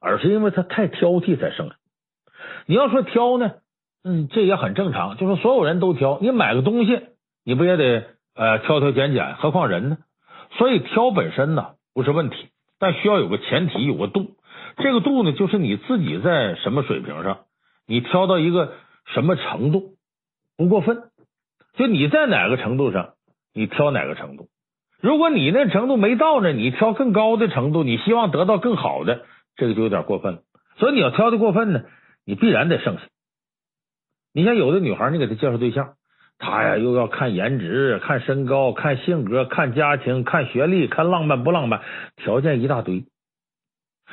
[0.00, 1.74] 而是因为他太挑剔才剩下。
[2.66, 3.52] 你要说挑呢，
[4.04, 6.18] 嗯，这也很正常，就是所有人都挑。
[6.22, 7.00] 你买个东西，
[7.44, 8.04] 你不也得
[8.34, 9.34] 呃挑挑拣拣？
[9.34, 9.98] 何况人呢？
[10.52, 14.36] 所以挑本身呢不是问题，但需要有个前提，有个度。
[14.76, 17.40] 这个度呢，就是你自己在什么水平上，
[17.86, 18.72] 你挑到一个
[19.12, 19.96] 什么程度，
[20.56, 21.02] 不过分。
[21.74, 23.14] 就你在哪个程度上，
[23.52, 24.48] 你挑哪个程度。
[25.04, 30.40] 如果你那程度没到呢，你挑更高的程度，你希望得到更好的，这个就有点过分了。
[30.78, 31.82] 所以你要挑的过分呢，
[32.24, 33.02] 你必然得剩下。
[34.32, 35.96] 你像有的女孩，你给她介绍对象，
[36.38, 41.82] 她呀又要看颜值、看身高、看性格、看家庭、看学历、看浪漫不浪漫，
[42.16, 43.04] 条件一大堆。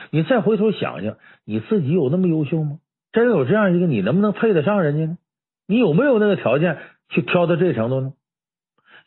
[0.10, 2.80] 你再回头想想，你自己有那么优秀吗？
[3.13, 5.17] 真有这样一个，你能不能配得上人家呢？
[5.69, 6.80] 你有没有那个条件？
[7.08, 8.12] 去挑到这程度呢？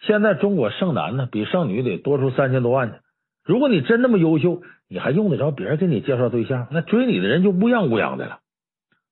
[0.07, 2.99] 现在中国剩男呢比剩女得多出三千多万去。
[3.45, 6.69] 如果你真那么优秀，你还用得着别人给你介绍对象？
[6.71, 8.41] 那追你的人就乌泱乌泱的了。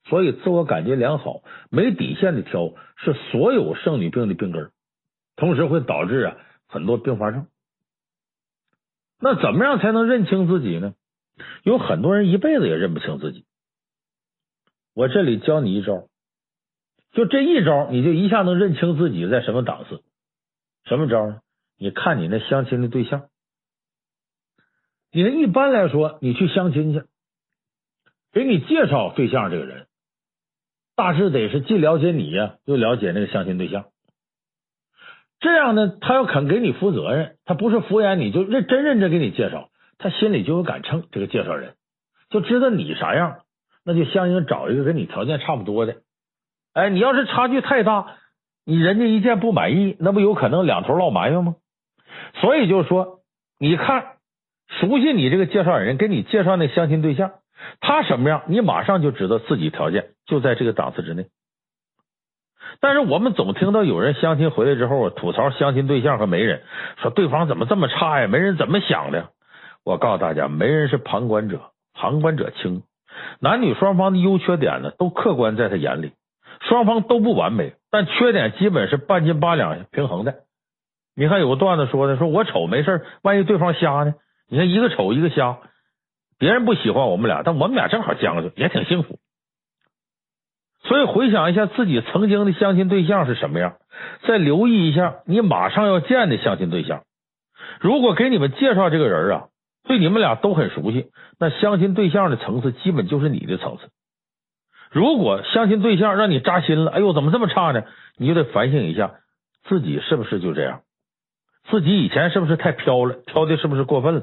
[0.05, 4.70] 所以，自我感觉良好、没底线的挑是所有剩女病的病根，
[5.37, 7.46] 同时会导致啊很多并发症。
[9.20, 10.94] 那怎么样才能认清自己呢？
[11.62, 13.44] 有很多人一辈子也认不清自己。
[14.94, 16.09] 我这里教你一招。
[17.12, 20.02] 就这一招，你就一下能认清自己在什么档次。
[20.85, 21.40] 什么招呢？
[21.79, 23.29] 你看你那相亲的对象，
[25.11, 27.05] 你那一般来说，你去相亲去，
[28.33, 29.87] 给你介绍对象这个人，
[30.95, 33.87] 大致得是既了解你呀，又了解那个相亲对象。
[35.40, 41.09] 这样呢，他要肯给你负责任，他不是敷衍你，就认真认真给你介绍，他心里就有杆秤。
[41.11, 41.75] 这个介绍人
[42.31, 43.40] 就知道你啥样，
[43.85, 46.03] 那就相应找一个跟你条件差不多的。
[46.75, 48.16] 哎，你要是差距太大，
[48.64, 51.57] 你人家一见不满意，那不有可能两头落埋怨吗？
[52.40, 53.20] 所以就是说，
[53.59, 54.16] 你看
[54.68, 57.33] 熟悉你这个介绍人，给你介绍那相亲对象，
[57.81, 61.27] 他什么样，你马上就知道自己条件就在这个档次之内。
[62.81, 66.62] 但是我们总听到有人相亲回来之后吐槽相亲对象和媒人，
[67.03, 68.29] 说对方怎么这么差呀？
[68.29, 69.31] 媒人怎么想的？
[69.85, 71.61] 我告诉大家，媒人是旁观者，
[71.92, 72.83] 旁观者清，
[73.40, 76.12] 男女双方的优缺点呢，都客观在他眼里。
[76.61, 80.35] 双方都不完美，但缺点基本是半斤八两平衡的。
[81.14, 84.14] 你看有个段子说的，说我丑没事，万一对方瞎呢？
[84.48, 85.59] 你看一个丑一个瞎，
[86.38, 89.18] 别人不喜欢我们俩，但我们俩正好将就，也挺幸福。
[90.85, 93.76] 所以回想一下自己曾经的相亲对象是什么样，
[94.26, 97.02] 再留意一下你马上要见的相亲对象。
[97.78, 99.48] 如果给你们介绍这个人啊，
[99.85, 103.90] 对你们俩都很熟悉，那相亲对象的层次基本就是你的层次。
[104.92, 107.85] 如果相亲对象让你扎心了，哎呦，怎么这么差呢？
[108.18, 109.14] 你就得反省一下
[109.64, 110.83] 自己是不是就这样，
[111.70, 114.22] 自己以前是不是太挑了，挑的是不是过分了？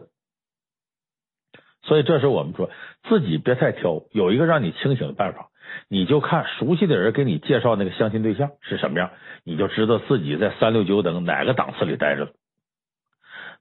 [1.82, 2.70] 所以这时候我们说
[3.08, 5.48] 自己别太挑，有一个让你清醒的办法，
[5.88, 9.10] 你就看熟悉的人给你介绍那个相亲对象是什么样，
[9.44, 12.32] 你就知道自己在三六九等哪个档次里待着了。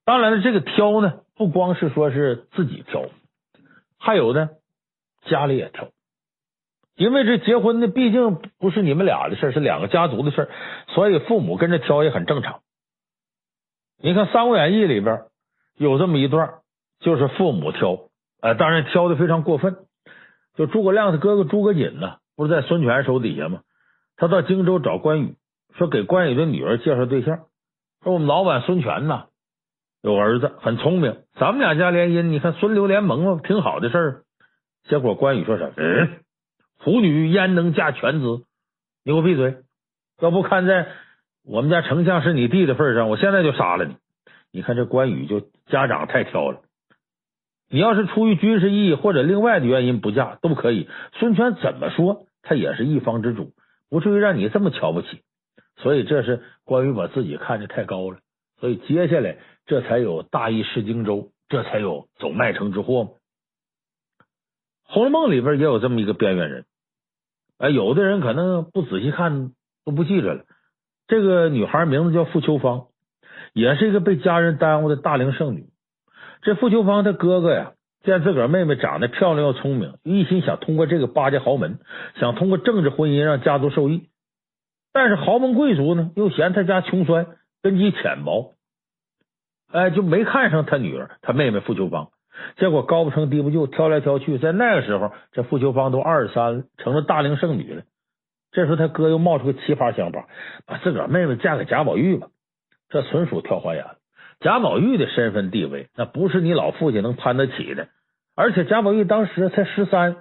[0.05, 3.07] 当然了，这个挑呢，不光是说是自己挑，
[3.99, 4.51] 还有呢，
[5.25, 5.89] 家里也挑。
[6.99, 10.51] 因为这结婚呢，毕竟不是你们俩的事，是两个家族的事，
[10.89, 12.61] 所以父母跟着挑也很正常。
[14.03, 15.23] 你看《三国演义》里边
[15.77, 16.55] 有这么一段，
[16.99, 18.01] 就是父母挑，
[18.43, 19.77] 呃，当然挑的非常过分。
[20.57, 23.61] 就诸葛亮他哥哥诸葛瑾呢，不是在孙权手底下吗？
[24.17, 25.37] 他到荆州找关羽，
[25.77, 27.45] 说给关羽的女儿介绍对象，
[28.03, 29.27] 说我们老板孙权呐，
[30.03, 34.23] 有儿子很聪明，咱们俩家联姻，你看孙刘联盟嘛，挺好的事儿。
[34.89, 35.73] 结果关羽说什么？
[35.77, 36.09] 嗯，
[36.79, 38.45] 虎女焉能嫁犬子？
[39.05, 39.57] 你给我闭嘴！
[40.21, 40.89] 要不看在
[41.45, 43.97] 我们家丞相是你弟的份上，我现在就杀了你。
[44.53, 46.61] 你看这关羽就家长太挑了。
[47.71, 50.89] 你要是出于军事意义或者另外的原因不嫁都可以。
[51.15, 53.53] 孙权怎么说，他也是一方之主，
[53.91, 55.21] 不至于让你这么瞧不起。
[55.77, 58.19] 所以这是关羽把自己看得太高了。
[58.61, 59.37] 所以接下来
[59.67, 63.11] 这才有大意失荆州，这才有走麦城之祸嘛。
[64.91, 66.65] 《红楼梦》里边也有这么一个边缘人，
[67.59, 69.53] 哎，有的人可能不仔细看
[69.85, 70.45] 都不记着了。
[71.07, 72.87] 这个女孩名字叫傅秋芳，
[73.53, 75.69] 也是一个被家人耽误的大龄剩女。
[76.41, 77.73] 这傅秋芳她哥哥呀，
[78.03, 81.79] 见自个儿妹妹长得漂亮又聪明，一心想通过这个巴结豪门，
[82.19, 84.09] 想通过政治婚姻让家族受益。
[84.93, 87.27] 但是豪门贵族呢，又嫌他家穷酸，
[87.63, 88.55] 根基浅薄，
[89.71, 92.09] 哎，就没看上他女儿，他妹妹傅秋芳。
[92.57, 97.83] 结果高不成低不就，挑来挑去，在那个时候，这傅秋芳都二十三了，成了大龄剩女了。
[98.51, 100.27] 这时候他哥又冒出个奇葩想法，
[100.67, 102.29] 把自个儿妹妹嫁给贾宝玉吧，
[102.89, 103.85] 这纯属挑花眼。
[104.41, 107.89] 贾宝玉的身份地位，那不是你老父亲能攀得起的。
[108.37, 110.17] 而且贾宝玉当时才十三，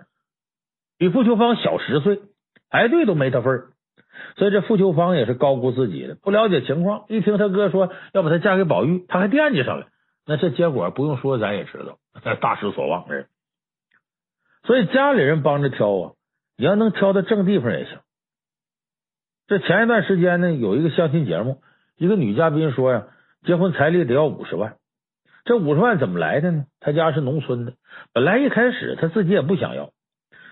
[0.97, 2.19] 比傅秋芳小十岁，
[2.69, 3.67] 排队都没他份儿。
[4.35, 9.87] 所以这傅秋芳也是高估自己的，不了解情况，一听他哥说要把她嫁给宝玉，他还惦记上了。
[10.25, 13.05] 那这结果不用说，咱也知道，大失所望。
[14.63, 16.11] 所以家里人帮着挑啊，
[16.57, 17.99] 你要能挑到正地方也行。
[19.47, 21.61] 这前一段时间呢，有一个相亲节目，
[21.97, 23.07] 一个女嘉宾说呀。
[23.45, 24.75] 结婚彩礼得要五十万，
[25.45, 26.65] 这五十万怎么来的呢？
[26.81, 27.73] 他家是农村的，
[28.11, 29.91] 本来一开始他自己也不想要，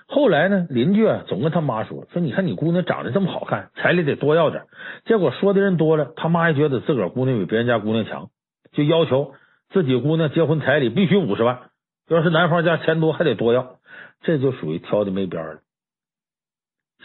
[0.07, 4.67] 后来呢，邻居啊总跟他妈说说，你看你姑娘长得这么好看，彩礼得多要点。
[5.03, 8.29] 结果说的人多了，他妈也觉得自个儿姑娘比别人家姑娘强，
[8.71, 9.33] 就要求
[9.69, 11.69] 自己姑娘结婚彩礼必须五十万，
[12.07, 13.79] 要是男方家钱多还得多要，
[14.21, 15.59] 这就属于挑的没边了。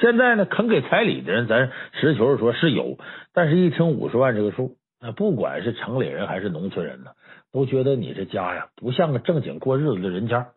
[0.01, 2.99] 现在呢，肯给彩礼的人，咱实求实说是有，
[3.33, 4.77] 但是一听五十万这个数。
[5.03, 7.13] 那不管是城里人还是农村人呢，
[7.53, 10.53] 都觉得你这家呀不像个正经过日子的人家，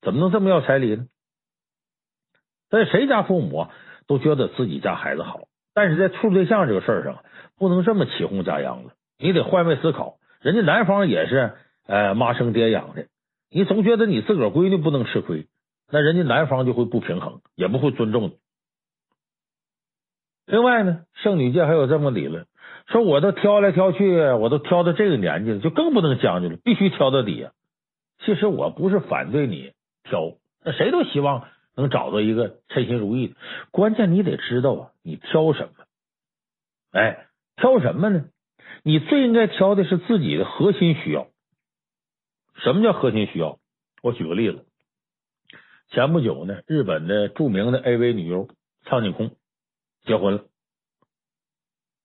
[0.00, 1.06] 怎么能这么要彩礼呢？
[2.70, 3.70] 在谁家父母啊
[4.06, 7.24] 都觉得自己家孩子好，但是在处对象这个事儿上，
[7.58, 10.18] 不能这么起哄假秧子，你得换位思考。
[10.42, 11.54] 人家男方也是
[11.86, 13.06] 呃妈生爹养的，
[13.50, 15.46] 你总觉得你自个儿闺女不能吃亏，
[15.90, 18.38] 那人家男方就会不平衡，也不会尊重你。
[20.46, 22.46] 另外呢，剩女界还有这么理论。
[22.88, 27.52] 说我都挑来挑去，我都挑到这个年纪了，就更不能将就了，必须挑到底啊！
[28.24, 33.36] 其实我不是反对你挑，那谁都希望能找到一个称心如意的，
[33.70, 35.84] 关键你得知道啊，你挑什么？
[36.90, 38.24] 哎，挑什么呢？
[38.82, 41.28] 你最应该挑的是自己的核心需要。
[42.56, 43.58] 什么叫核心需要？
[44.02, 44.66] 我举个例子，
[45.90, 48.48] 前不久呢，日本的著名的 AV 女优
[48.84, 49.36] 苍井空
[50.04, 50.44] 结婚了。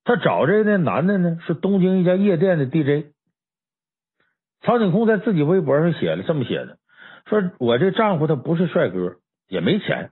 [0.03, 3.13] 他找这个男的呢，是东京一家夜店的 DJ。
[4.61, 6.77] 苍井空在自己微博上写了这么写的：
[7.25, 10.11] 说我这丈夫他不是帅哥，也没钱，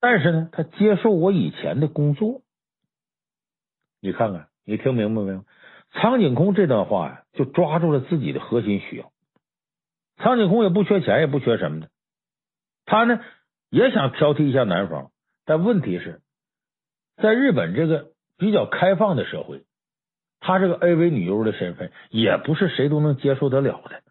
[0.00, 2.42] 但是呢，他接受我以前的工作。
[4.00, 5.44] 你看看，你听明白没有？
[5.94, 9.10] 苍井空这段话呀，就抓住了自己的核心需要。
[10.18, 11.88] 苍井空也不缺钱，也不缺什么的，
[12.84, 13.20] 他呢
[13.70, 15.10] 也想挑剔一下男方，
[15.44, 16.20] 但问题是，
[17.16, 18.12] 在日本这个。
[18.36, 19.62] 比较开放的社会，
[20.40, 24.02] 她这个 AV 女优的身份也不是谁都能接受得了的。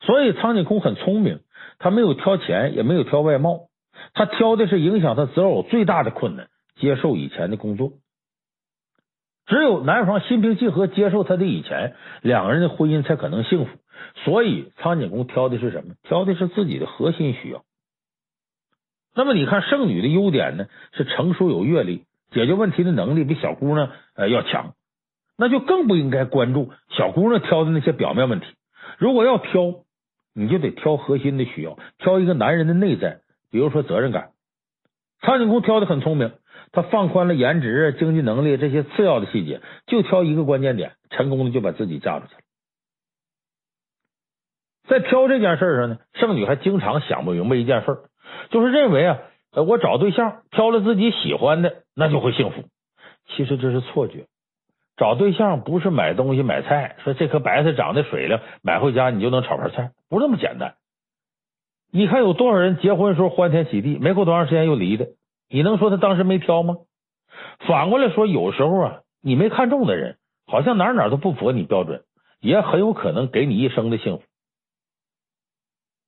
[0.00, 1.40] 所以苍井空很聪明，
[1.78, 3.68] 她没有挑钱，也没有挑外貌，
[4.12, 7.94] 她挑的是影响她择偶最大的困难——接受以前的工作。
[9.46, 13.70] 只有男方心平气和接受他的以前，两个人的婚姻才可能幸福。
[14.24, 15.94] 所以苍井空挑的是什么？
[16.02, 17.62] 挑的是自己的核心需要。
[19.14, 20.66] 那么你看剩女的优点呢？
[20.92, 22.04] 是成熟有阅历。
[22.32, 24.74] 解决问题的能力比小姑娘呃要强，
[25.38, 28.46] 那就更不应该关注小姑娘挑的那些表面问题。
[28.98, 29.84] 如果要挑，
[30.34, 33.20] 你就得挑核心的需要，挑一个男人的内在，
[33.52, 34.30] 比如说责任感。
[35.20, 36.32] 苍井空挑的很聪明，
[36.72, 42.40] 他放宽了颜值、经济能力这些次要的细节，就挑一个关键点，成功的就把自己嫁出去了。
[44.86, 47.98] 在挑这件事上呢，剩女还经常想不明白一件事，
[48.50, 49.18] 就是认为啊，
[49.66, 52.64] 我找对象挑了自己喜欢的，那就会幸福。
[53.28, 54.26] 其实这是错觉。
[54.96, 60.74] 找对象不是买东西买菜，说这颗白菜长得水灵，买回家你就能炒盘菜，不是那么简单。
[61.90, 65.08] 你看有多少人结婚时候欢天喜地，没过多长时间又离的，
[65.48, 66.76] 你能说他当时没挑吗？
[67.66, 72.02] 反过来说，有时候啊，你没看中的人，好像哪哪都不符合你标准，
[72.40, 74.22] 也很有可能给你一生的幸福。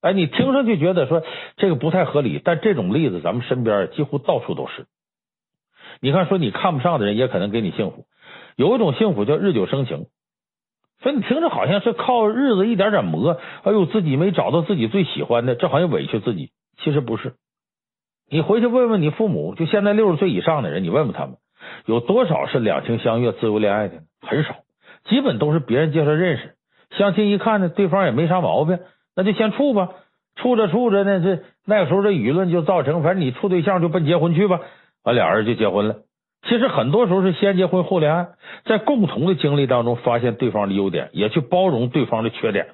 [0.03, 1.23] 哎，你听上去觉得说
[1.57, 4.87] 这个不太合理，但这种例子咱们身边几乎到处都是。
[6.01, 8.07] 你看，说你看不上的人，也可能给你幸福。
[8.57, 10.07] 有一种幸福叫日久生情，
[11.01, 13.39] 所以你听着好像是靠日子一点点磨。
[13.63, 16.51] 哎呦，自己没找到自己最喜欢的，这好像委屈自己。
[16.79, 17.35] 其实不是。
[18.29, 21.37] 你回去问问你父母，就现在六十岁以上的人，你问问他们，
[21.85, 24.03] 有多少是两情相悦、自由恋爱的？
[24.21, 24.57] 很少，
[25.05, 26.55] 基本都是别人介绍认识，
[26.91, 28.81] 相亲一看呢，对方也没啥毛病，
[29.15, 29.91] 那就先处吧。
[30.35, 34.61] 处着处着呢，这那个时候这舆论就造成，反正你处对象就奔结婚去吧。
[35.05, 35.99] 完，俩人就结婚了。
[36.43, 38.29] 其实很多时候是先结婚后恋爱，
[38.65, 42.67] 在共同的经历当中发现对方的优点，也去包容对方的缺点。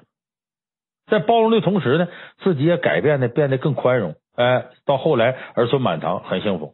[1.07, 2.07] 在包容的同时呢，
[2.39, 4.15] 自己也改变的变得更宽容。
[4.35, 6.73] 哎，到后来儿孙满堂，很幸福。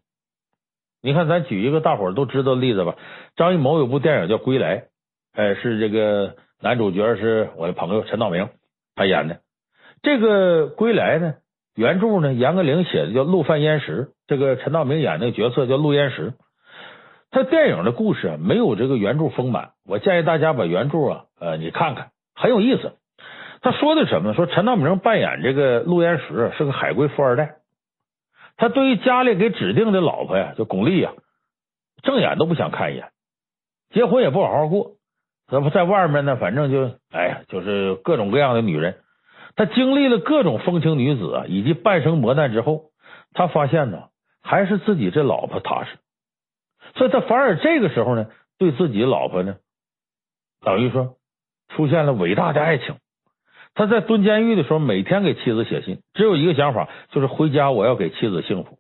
[1.02, 2.96] 你看，咱举一个大伙儿都知道的例子吧。
[3.36, 4.78] 张艺谋有部电影叫《归来》，
[5.34, 8.50] 哎，是这个男主角是我的朋友陈道明
[8.96, 9.40] 他演的。
[10.02, 11.36] 这个《归来》呢，
[11.76, 16.34] 原著呢，严歌苓写的叫陆犯焉识，这个陈道明演那个角色叫陆焉识。
[17.32, 19.72] 他电影的故事啊，没有这个原著丰满。
[19.86, 22.94] 我建议大家把原著啊，呃，你看看，很有意思。
[23.62, 24.34] 他说的什么？
[24.34, 27.56] 说陈道明扮演这个陆焉识是个海归富二代，
[28.56, 31.12] 他对于家里给指定的老婆呀，就巩俐呀，
[32.02, 33.12] 正眼都不想看一眼，
[33.90, 34.94] 结婚也不好好过，
[35.52, 39.02] 那不在外面呢，反正就哎呀，就是各种各样的女人。
[39.56, 42.92] 他经历了各种风情女子啊，以及半生磨难之后，
[43.34, 44.08] 他发现呢，
[44.42, 45.98] 还是自己这老婆踏实。
[46.96, 49.58] 所以他反而这个时候呢，对自己老婆呢，
[50.62, 51.18] 等于说
[51.76, 52.96] 出现了伟大的爱情。
[53.76, 58.78] 他在蹲监狱的时候，每天给妻子写信，只有一个想法，就是回家我要给妻子幸福。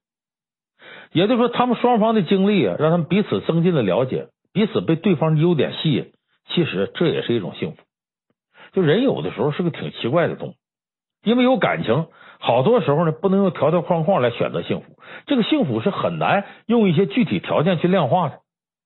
[1.12, 6.12] 也就是说，他们双方的经历啊，让他们彼此增进了了解，彼此被对方的优点吸引。
[6.50, 7.78] 其实这也是一种幸福。
[8.74, 10.54] 就人有的时候是个挺奇怪的动物，
[11.24, 12.08] 因为有感情。
[12.42, 14.96] 好多时候呢，不能用条条框框来选择幸福。
[15.26, 18.40] 这个幸福是很难用一些具体条件去量化的。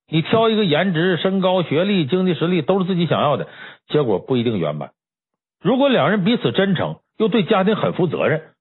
[0.08, 3.48] 你挑一个颜值、身高、学历、经济实力都是自己想要的，
[3.88, 4.92] 结果不一定圆满。
[5.64, 8.52] 如果两人彼此真诚，又对家庭很负责任，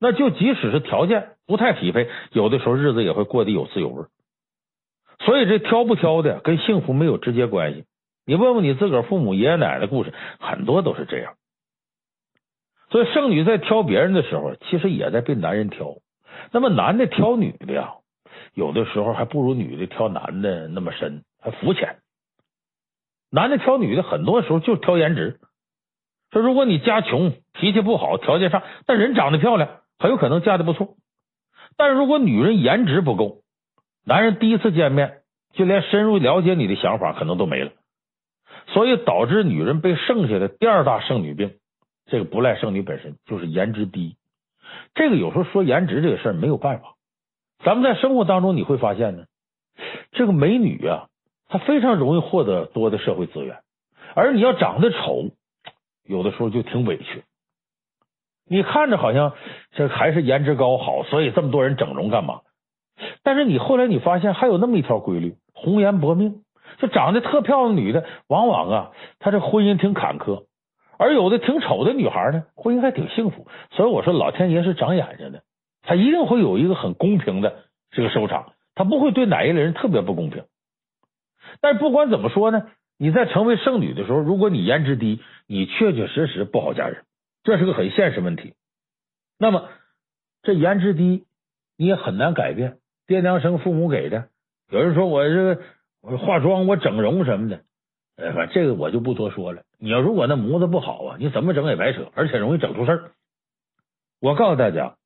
[0.00, 4.04] 那就即使是条件不太匹配，有的时候日子也会过得有滋有味。
[5.20, 7.84] 所以这挑不挑的跟幸福没有直接关系。
[8.26, 11.34] 你问问你自个儿父母、爷爷奶奶的故事，很多都是这样。
[12.90, 15.94] 所以，剩女在挑别人的时候，其实也在被男人挑。
[16.52, 17.94] 那么，男的挑女的呀，
[18.54, 21.98] 有的时候还不如女的挑男的那么深，还肤浅。
[23.30, 25.38] 男的挑女的，很多时候就挑颜值。
[26.30, 30.96] 说，如果你家穷，脾气不好，条件差，但人长得漂亮，很有可能嫁的不错。
[31.76, 33.38] 但如果女人颜值不够，
[34.04, 35.18] 男人第一次见面
[35.52, 37.72] 就连深入了解你的想法可能都没了。
[38.68, 41.52] 所以，导致女人被剩下的第二大剩女病。
[42.06, 44.16] 这个不赖剩女本身，就是颜值低。
[44.94, 46.94] 这个有时候说颜值这个事儿没有办法。
[47.64, 49.24] 咱们在生活当中你会发现呢，
[50.12, 51.08] 这个美女啊，
[51.48, 53.58] 她非常容易获得多的社会资源，
[54.14, 55.30] 而你要长得丑，
[56.08, 57.22] 有的时候就挺委屈。
[58.48, 59.34] 你看着好像
[59.72, 62.40] 这还是颜值高好，所以这么多人整容干嘛？
[63.22, 66.42] 但是你后来你发现还有那么一条规律：红颜薄命。
[66.76, 70.44] 就长得特漂亮的女的，往往啊，她这婚姻挺坎坷。
[70.96, 73.48] 而有的挺丑的女孩呢，婚姻还挺幸福。
[73.70, 75.42] 所以我说，老天爷是长眼睛的，
[75.82, 80.44] 他一定会有一个很公平的这个收场，他不会对哪一个人特别不公平。
[81.60, 82.68] 但是不管怎么说呢，
[82.98, 87.04] 你在成为剩女的时候，如果你颜值低，你确确实实不好嫁人，
[87.44, 88.54] 这是个很现实问题。
[89.38, 89.68] 那么
[90.42, 91.24] 这颜值低，
[91.76, 94.28] 你也很难改变，爹娘生父母给的。
[94.70, 95.62] 有人说我这个
[96.02, 97.62] 我化妆，我整容什么的。
[98.16, 99.62] 哎，反正这个我就不多说了。
[99.78, 103.12] 你要如果那模子不好啊，你怎么整也白扯，而且容易整出事儿。
[104.20, 104.96] 我告诉大家，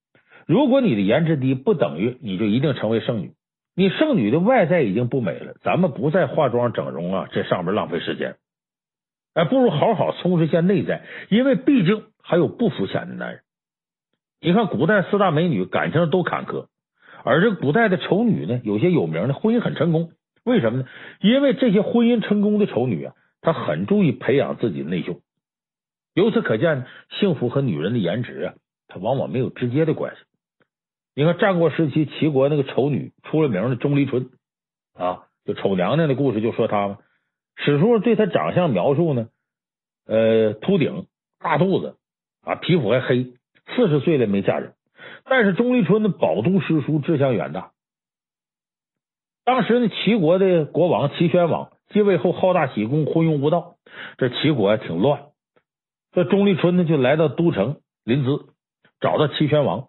[0.47, 3.35] 如果你的颜值低，不等于你就一定成为剩女。
[3.75, 8.37] 你剩女的外在已经不美了，咱们不再化妆整容啊，这上面浪费时间。
[9.35, 13.41] 哎，不如好好充实一下内在，因为毕竟还有不肤浅的男人。
[14.43, 16.67] 你看古代四大美女感情都坎坷，
[17.25, 20.11] 而这古代的丑女呢，有些有名的婚姻很成功。
[20.45, 20.89] 为什么呢？
[21.21, 25.21] 因为这些婚姻成功的丑女啊，她很注意培养自己的内秀。
[26.13, 28.55] 由此可见，幸福和女人的颜值啊，
[28.89, 30.21] 它往往没有直接的关系。
[31.15, 34.31] 你看战国时期齐国那个丑女出了名的钟离春
[34.95, 36.99] 啊，就丑娘娘的故事就说她嘛。
[37.57, 39.29] 史书对她长相描述呢，
[40.07, 41.07] 呃，秃顶、
[41.39, 41.97] 大肚子
[42.43, 43.35] 啊，皮肤还黑，
[43.77, 44.73] 四十岁了没嫁人。
[45.25, 47.73] 但是钟离春的饱读诗书，志向远大。
[49.45, 53.77] 当时呢，齐国的国王齐宣王继位后好大喜功，昏庸无道，
[54.17, 55.27] 这齐国挺乱。
[56.13, 58.47] 这钟离春呢，就来到都城临淄，
[58.99, 59.89] 找到齐宣王。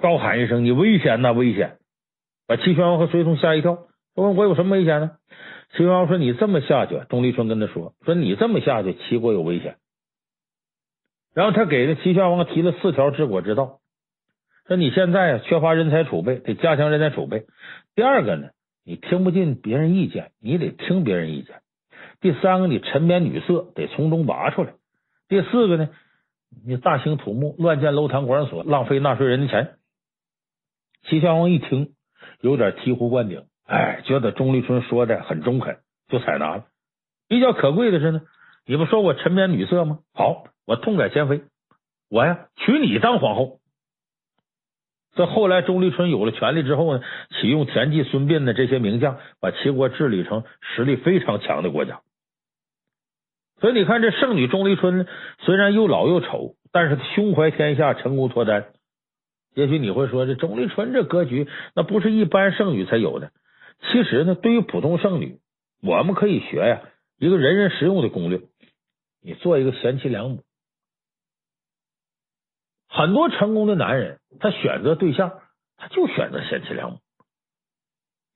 [0.00, 1.78] 高喊一声：“你危险呐，危险！”
[2.48, 3.86] 把齐宣王和随从吓一跳。
[4.14, 5.12] 说：“我有什么危险呢？”
[5.72, 9.76] 齐宣王说：“你这么下去。”钟离春跟他说：“说你这么下去，齐国有危险。”
[11.32, 13.78] 然后他给了齐宣王提了四条治国之道。
[14.66, 17.46] 说你现在啊，缺乏人才储备，得加强人才储备。
[17.94, 18.48] 第二个呢，
[18.84, 21.56] 你听不进别人意见，你得听别人意见。
[22.20, 24.74] 第三个，你沉湎女色，得从中拔出来。
[25.28, 25.88] 第四个呢，
[26.66, 29.76] 你大兴土木，乱建楼堂馆所，浪费纳税人的钱。
[31.08, 31.94] 齐宣王一听，
[32.40, 35.78] 有点醍醐灌顶，哎，觉得钟离春说的很中肯，
[36.08, 36.66] 就采纳了。
[37.28, 38.22] 比较可贵的是呢，
[38.66, 40.00] 你不说我沉湎女色吗？
[40.12, 41.42] 好，我痛改前非，
[42.10, 43.60] 我呀娶你当皇后。
[45.14, 47.02] 这后来钟离春有了权力之后呢，
[47.40, 52.00] 启用田忌、孙膑的这些名将，把齐国治理成实力非常强的国家。
[53.60, 55.06] 所以你看，这圣女钟离春，
[55.40, 58.66] 虽然又老又丑，但是胸怀天下，成功脱单。
[59.54, 63.32] 也许你会说，这钟离春这格局，那不是一般剩女才有的。
[63.80, 65.40] 其实呢，对于普通剩女，
[65.82, 66.82] 我们可以学呀
[67.18, 68.40] 一个人人实用的攻略：
[69.22, 70.42] 你做一个贤妻良母。
[72.88, 75.40] 很多成功的男人，他选择对象，
[75.76, 76.98] 他就选择贤妻良母。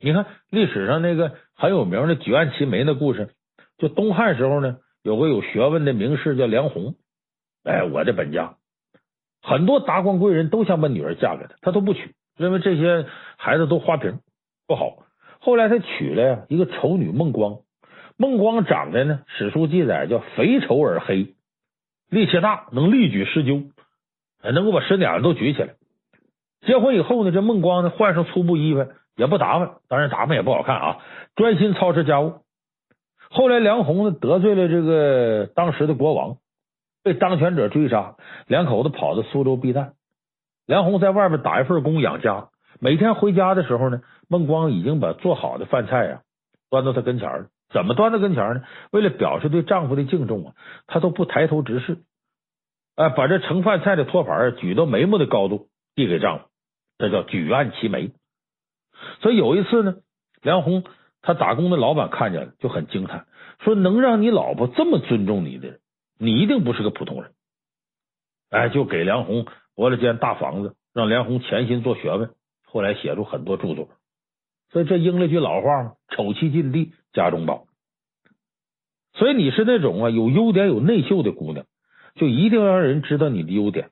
[0.00, 3.30] 你看历史上那个很有名的举案齐眉的故事，
[3.78, 6.94] 就东汉时候呢，有个有学问的名士叫梁鸿，
[7.62, 8.56] 哎，我的本家。
[9.46, 13.04] 很多达官贵人都想把女儿嫁给他，他都不娶，认为这些
[13.36, 14.20] 孩子都花瓶
[14.66, 15.04] 不好。
[15.38, 17.58] 后来他娶了一个丑女孟光，
[18.16, 21.34] 孟光长得呢，史书记载叫肥丑而黑，
[22.08, 23.64] 力气大，能力举十鸠，
[24.42, 25.74] 能够把十两都举起来。
[26.66, 30.98] 结婚以后呢，这孟光呢换上粗布衣服，也不打扮，当然打扮也不好看啊，
[31.36, 32.40] 专心操持家务。
[33.28, 36.38] 后来梁鸿呢得罪了这个当时的国王。
[37.04, 39.92] 被当权者追杀，两口子跑到苏州避难。
[40.66, 42.48] 梁红在外边打一份工养家，
[42.80, 46.22] 每天回家的时候呢，孟光已经把做好的饭菜啊
[46.70, 47.48] 端到他跟前了。
[47.68, 48.62] 怎么端到跟前呢？
[48.90, 50.54] 为了表示对丈夫的敬重啊，
[50.86, 51.98] 他都不抬头直视，
[52.96, 56.44] 哎，把这盛饭菜的托盘举到眉毛的高度递给丈夫，
[56.96, 58.12] 这叫举案齐眉。
[59.20, 59.96] 所以有一次呢，
[60.40, 60.84] 梁红
[61.20, 63.26] 他打工的老板看见了就很惊叹，
[63.60, 65.80] 说：“能让你老婆这么尊重你的人。”
[66.24, 67.32] 你一定不是个普通人，
[68.50, 72.30] 哎，就给梁鸿拨了间大房子，让梁鸿潜心做学问，
[72.64, 73.88] 后来写出很多著作。
[74.72, 77.66] 所以这应了句老话嘛：“丑妻近地，家中宝。”
[79.14, 81.64] 所以你是那种啊有优点有内秀的姑娘，
[82.16, 83.90] 就一定要让人知道你的优点。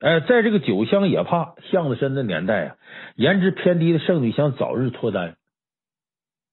[0.00, 2.76] 哎，在这个酒香也怕巷子深的年代啊，
[3.16, 5.37] 颜值偏低的剩女想早日脱单。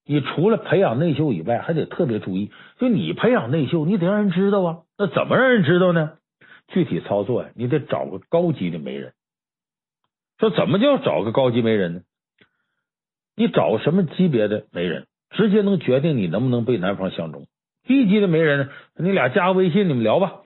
[0.05, 2.51] 你除了培养内秀以外，还得特别注意。
[2.79, 4.77] 就你培养内秀，你得让人知道啊。
[4.97, 6.17] 那怎么让人知道呢？
[6.67, 9.13] 具体操作呀，你得找个高级的媒人。
[10.39, 12.01] 说怎么叫找个高级媒人呢？
[13.35, 17.47] 你找什么级别的媒人，直接能决定你能不能被男方相中。
[17.83, 20.41] 低级的媒人呢，你俩加个微信，你们聊吧。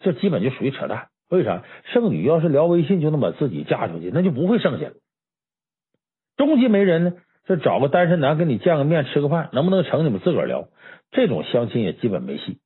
[0.00, 1.08] 这基本就属于扯淡。
[1.30, 1.64] 为啥？
[1.92, 4.94] 剩女要是聊微信就能把自己嫁出去，那就不会剩下了。
[6.36, 7.12] 中级媒人呢？
[7.48, 10.04] 就找个单身男跟你见个面吃个饭，能不能成？
[10.04, 10.68] 你们自个儿聊。
[11.10, 12.58] 这种相亲也基本没戏。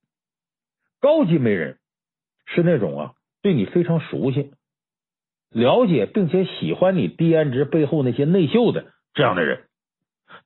[0.99, 1.77] 高级媒人
[2.45, 4.51] 是那种啊，对你非常熟悉、
[5.49, 9.63] 了解并且喜欢你低颜值背后那些内秀的这样的人，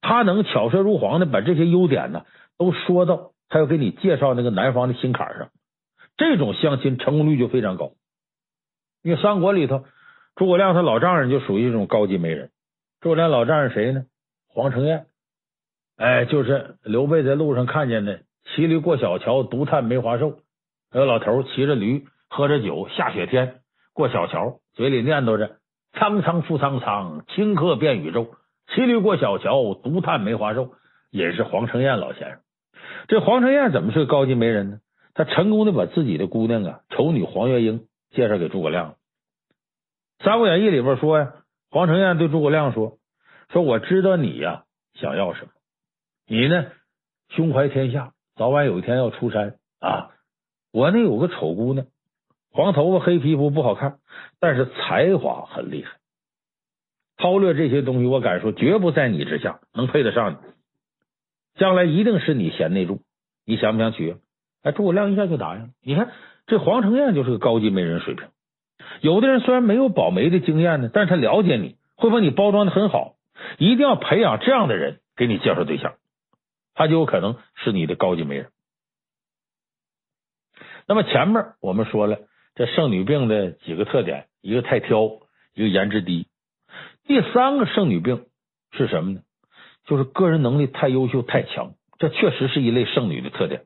[0.01, 2.23] 他能巧舌如簧的把这些优点呢
[2.59, 5.49] 都说到他要给你介绍那个男方的心坎上。
[6.15, 7.93] 这种相亲成功率就非常高。
[9.01, 9.85] 因为三国里头，
[10.35, 12.51] 诸葛亮他老丈人就属于这种高级媒人。
[13.01, 14.05] 诸葛亮老丈人谁呢？
[14.57, 15.05] 黄承彦，
[15.97, 20.39] 哎，就是刘备在路上看见的，骑驴过小桥，独叹梅花瘦。
[20.91, 23.59] 有老头骑着驴，喝着酒，下雪天
[23.93, 25.57] 过小桥，嘴里念叨着
[25.93, 28.31] “苍苍复苍苍，顷刻变宇宙”。
[28.73, 30.71] 骑驴过小桥，独叹梅花瘦，
[31.11, 32.39] 也是黄承彦老先生。
[33.07, 34.79] 这黄承彦怎么是个高级媒人呢？
[35.13, 38.95] 他成功的把自己的姑娘啊，丑女黄月英介绍给诸葛亮。
[40.25, 41.33] 《三国演义》里边说呀，
[41.69, 42.96] 黄承彦对诸葛亮说。
[43.51, 44.63] 说我知道你呀
[44.95, 45.51] 想要什么，
[46.27, 46.67] 你呢
[47.29, 50.11] 胸怀天下，早晚有一天要出山啊！
[50.71, 51.87] 我那有个丑姑娘，
[52.51, 53.99] 黄头发黑皮肤不好看，
[54.39, 55.97] 但是才华很厉害。
[57.17, 60.37] 韬略这些东西，我敢说绝不在你之下，能配得上你。
[61.55, 63.01] 将来一定是你贤内助，
[63.45, 64.15] 你想不想娶？
[64.61, 65.69] 哎，诸葛亮一下就答应了。
[65.81, 66.11] 你看
[66.45, 68.27] 这黄承彦就是个高级媒人水平。
[69.01, 73.15] 有的人虽然没有保媒的经验呢，但是他了解你，会把你包装的很好。
[73.57, 75.95] 一定要培养这样的人给你介绍对象，
[76.73, 78.49] 他就有可能是你的高级媒人。
[80.87, 82.19] 那么前面我们说了，
[82.55, 85.19] 这圣女病的几个特点：一个太挑，
[85.53, 86.27] 一个颜值低。
[87.05, 88.25] 第三个圣女病
[88.71, 89.21] 是什么呢？
[89.85, 93.65] 就是个人能力太优秀、太强，这确实是一类剩女的特点。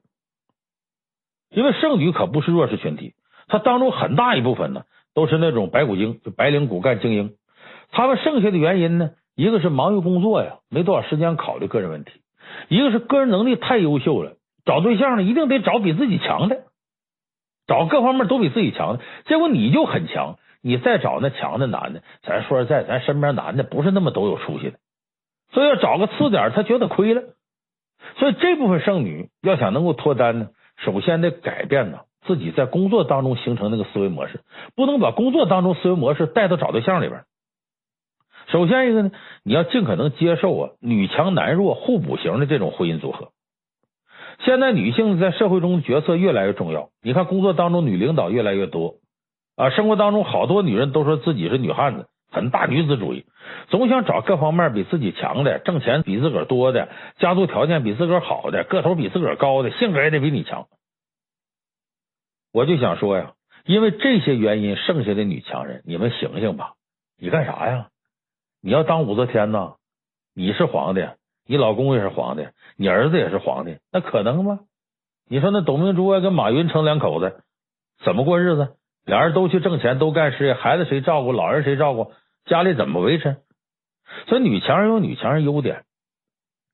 [1.49, 3.13] 因为剩女可不是弱势群体，
[3.47, 7.35] 她当中很大一部分呢都是那种白骨精，就白领骨干精英。
[7.91, 9.11] 他们剩下的原因呢，
[9.41, 12.11] 一个是忙于工作呀，没多少时间考虑个人问题；
[12.69, 14.33] 一个是个人能力太优秀了，
[14.65, 16.65] 找对象呢一定得找比自己强的，
[17.65, 19.03] 找各方面都比自己强的。
[19.25, 24.77] 结果你就很强，你再找那强的男的，咱说实在，咱身边男的不是那么都有出息的。
[25.51, 27.23] 所以要找个次点，他觉得亏了。
[28.17, 34.41] 所以这部分剩女要想能够脱单呢，首先得改变呢自己在工作当中形成那个思维模式，
[34.75, 37.23] 不能把工作当中思维模式带到找对象里边。
[38.51, 39.11] 首先一个呢，
[39.43, 43.31] 你要尽可能接受啊女强男弱互补型的这种婚姻组合。
[44.43, 48.95] 现在女性在社会中角色越来越重要，你看工作当中女领导越来越多
[49.55, 52.07] 啊，生活当中好多女人都说自己是女汉子。
[52.33, 53.25] 很大女子主义，
[53.67, 56.87] 总想找各方面比自己强的，挣钱比自个儿多的，
[57.19, 60.67] 家族条件比自个儿好的，个头比自个儿高的，性格也得比你强。
[62.53, 63.33] 我就想说呀，
[63.65, 66.75] 因为这些原因，剩下的女强人，你们醒醒吧！
[67.19, 67.89] 你干啥呀？
[68.61, 69.73] 你要当武则天呐？
[70.33, 71.07] 你是皇帝，
[71.45, 72.47] 你老公也是皇帝，
[72.77, 74.59] 你儿子也是皇帝，那可能吗？
[75.27, 77.41] 你说那董明珠啊，跟马云成两口子，
[78.03, 78.75] 怎么过日子？
[79.03, 81.31] 俩人都去挣钱，都干事业，孩子谁照顾？
[81.31, 82.11] 老人谁照顾？
[82.45, 83.37] 家里怎么维持？
[84.27, 85.83] 所以女强人有女强人优点，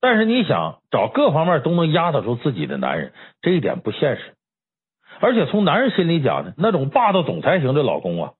[0.02, 4.34] 但是你想找各方面都能压得住自己的男人，这一点不现实。
[5.20, 8.34] 而且从男人心里讲呢，那种霸道总裁型的老公啊，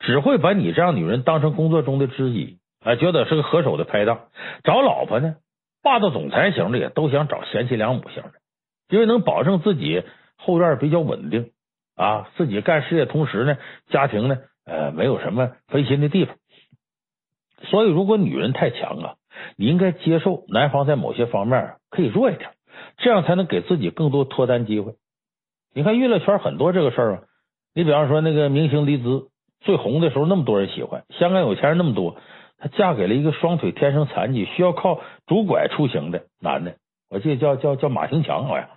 [0.00, 4.28] 只会把你这样女人当成工作中的知己，啊，觉得是个合手的拍档。
[4.64, 5.36] 找老婆呢，
[5.82, 8.32] 霸道总裁型的也都想找贤妻良母型的，
[8.88, 10.02] 因为能保证自己
[10.36, 11.50] 后院比较稳定
[11.94, 14.38] 啊，自己干事业同时呢，家庭呢。
[14.68, 16.34] 呃，没有什么分心的地方，
[17.70, 19.14] 所以如果女人太强啊，
[19.56, 22.50] 你应该接受男方在某些方面可以弱一点，
[22.96, 24.94] 这样才能给自己更多脱单机会。
[25.72, 27.22] 你看娱乐圈很多这个事儿啊，
[27.76, 29.28] 你比方说那个明星黎姿
[29.60, 32.16] 最红的时候，那么多人喜欢，香港有钱人那么多，
[32.58, 36.76] 她嫁给了一个双腿天生残疾、需要靠拄拐出行的男的，
[37.10, 38.68] 我记得叫叫叫马廷强好像，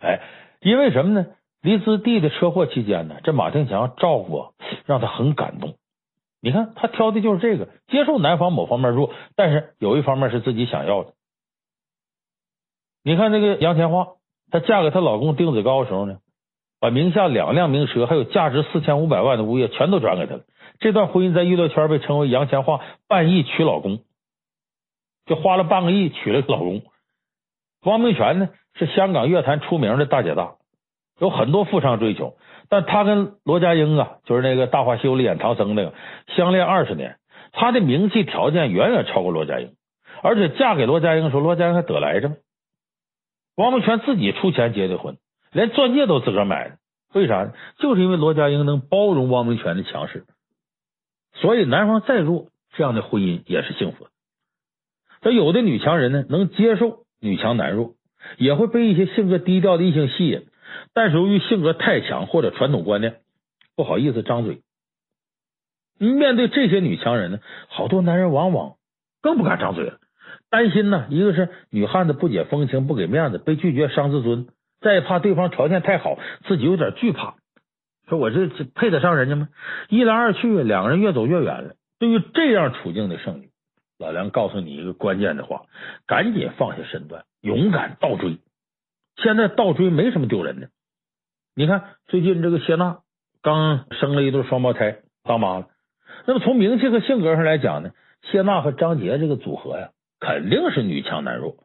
[0.00, 0.20] 哎，
[0.60, 1.26] 因为什么呢？
[1.62, 4.54] 黎姿弟的车祸期间呢，这马廷强照顾
[4.86, 5.74] 让他很感动。
[6.40, 11.12] 你看他挑的就是这个，接受男方某方面弱，但是有一方面是自己想要的。
[13.04, 14.16] 你看那个杨千嬅，
[14.50, 16.18] 她嫁给她老公丁子高的时候呢，
[16.80, 20.40] 把名下两辆名车还有价值四千五百万的物业全都转给他了。
[20.80, 24.00] 这段婚姻在娱乐圈被称为杨千嬅半亿娶老公，
[25.26, 26.82] 就花了半个亿娶了个老公。
[27.82, 30.54] 汪明荃呢，是香港乐坛出名的大姐大。
[31.18, 32.38] 有很多富商追求，
[32.70, 35.92] 但他跟罗家英啊，就是那个《大话西游》里演唐僧那个，
[36.34, 37.18] 相恋二十年，
[37.52, 39.74] 他的名气条件远远超过罗家英，
[40.22, 42.36] 而且嫁给罗家英的时候，罗家英还得了癌症。
[43.54, 45.18] 王明荃自己出钱结的婚，
[45.52, 46.78] 连钻戒都自个儿买的，
[47.12, 47.52] 为啥呢？
[47.78, 50.24] 就是因为罗家英能包容汪明荃的强势，
[51.34, 54.10] 所以男方再弱，这样的婚姻也是幸福的。
[55.20, 57.94] 但有的女强人呢，能接受女强男弱，
[58.38, 60.46] 也会被一些性格低调的异性吸引。
[60.94, 63.20] 但是由于性格太强或者传统观念，
[63.74, 64.62] 不好意思张嘴。
[65.98, 68.76] 面对这些女强人呢，好多男人往往
[69.20, 69.98] 更不敢张嘴了，
[70.48, 74.46] 担心呢，一个是女汉子不解风情、不给面子，被拒绝伤自尊；
[74.80, 77.34] 再怕对方条件太好，自己有点惧怕。
[78.08, 79.48] 说我这配得上人家吗？
[79.88, 81.74] 一来二去，两个人越走越远了。
[81.98, 83.50] 对于这样处境的剩女，
[83.98, 85.66] 老梁告诉你一个关键的话：
[86.06, 88.38] 赶紧放下身段，勇敢倒追。
[89.16, 90.70] 现在倒追没什么丢人的。
[91.54, 93.00] 你看，最近这个谢娜
[93.42, 95.68] 刚生了一对双胞胎，当妈了。
[96.26, 97.90] 那么从名气和性格上来讲呢，
[98.22, 101.56] 谢娜和张杰这个组合呀，肯定是女强男弱。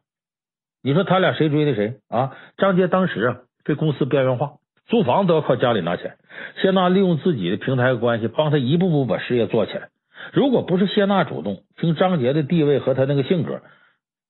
[0.86, 2.36] 你说他俩谁追的谁啊？
[2.58, 4.52] 张杰当时啊被公司边缘化，
[4.86, 6.16] 租房都要靠家里拿钱。
[6.62, 9.88] 谢娜利用自己的平台关系，帮他一步步把事业做起来。
[10.32, 13.62] 如果不是谢娜主动，凭张杰的地位和他那个性格，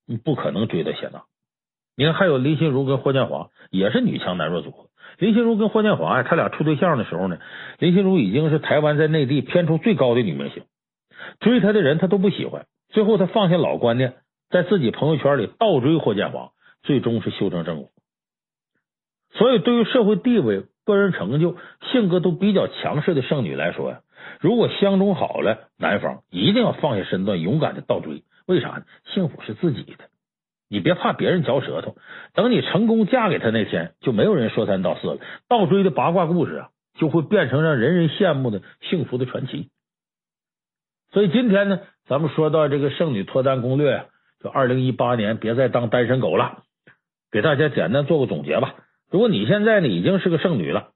[0.07, 1.24] 你不可能追到谢娜。
[1.94, 4.86] 你看，还有林心如跟霍建华，也是女强男弱组合。
[5.18, 7.36] 林心如跟霍建华呀，他俩处对象的时候呢，
[7.78, 10.62] 林心如已经是台湾在内地片酬最高的女明星，
[11.38, 12.64] 追她的人她都不喜欢。
[12.88, 14.14] 最后她放下老观念，
[14.51, 17.90] 在自己朋友圈里倒追霍建华，最终是修成正果。
[19.32, 21.57] 所以，对于社会地位、个人成就、
[21.92, 24.01] 性格都比较强势的剩女来说呀，
[24.40, 28.22] 如果相中好了，男方一定要放下身段，勇敢的倒追。
[28.47, 28.84] 为啥呢？
[29.12, 30.05] 幸福是自己的。
[30.68, 31.97] 你别怕别人嚼舌头，
[32.34, 35.18] 等你成功嫁给他那天，就没有人说三道四了。
[35.49, 39.70] 倒追的八卦故事啊，就会变成让人人羡慕的幸福的传奇。
[41.12, 44.07] 所以今天呢，咱们说到这个剩女脱单攻略啊，
[44.49, 46.62] 二零一八年别再当单身狗了，
[47.30, 48.74] 给大家简单做个总结吧。
[49.11, 50.88] 如果你现在呢已经是个剩女了，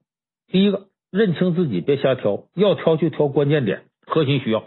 [0.47, 4.65] 第一个认清自己，别瞎挑，要挑就挑关键点、核心需要。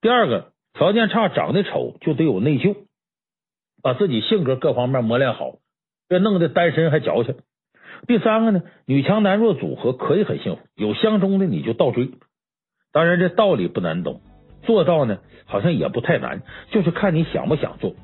[0.00, 2.74] 第二个，条件差、长得丑就得有内秀。
[3.82, 5.56] 把自己性格各方面磨练好，
[6.08, 7.36] 别弄得单身还矫情。
[8.06, 12.10] 第三个呢，女强男弱组合可以很幸福，有相中的你就倒追。
[12.92, 14.22] 当然这道理不难懂，
[14.62, 17.94] 做到呢好像也不太难，就是看你想不想做。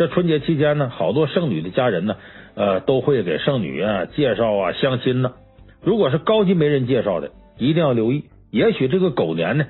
[0.00, 2.16] 这春节期间呢，好多剩女的家人呢，
[2.54, 5.34] 呃，都会给剩女啊介绍啊相亲呢。
[5.82, 9.66] 如果是高级媒人介绍的，一定要留意，也许这个狗年呢，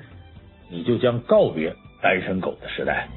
[0.69, 3.09] 你就将告别单身狗的时代。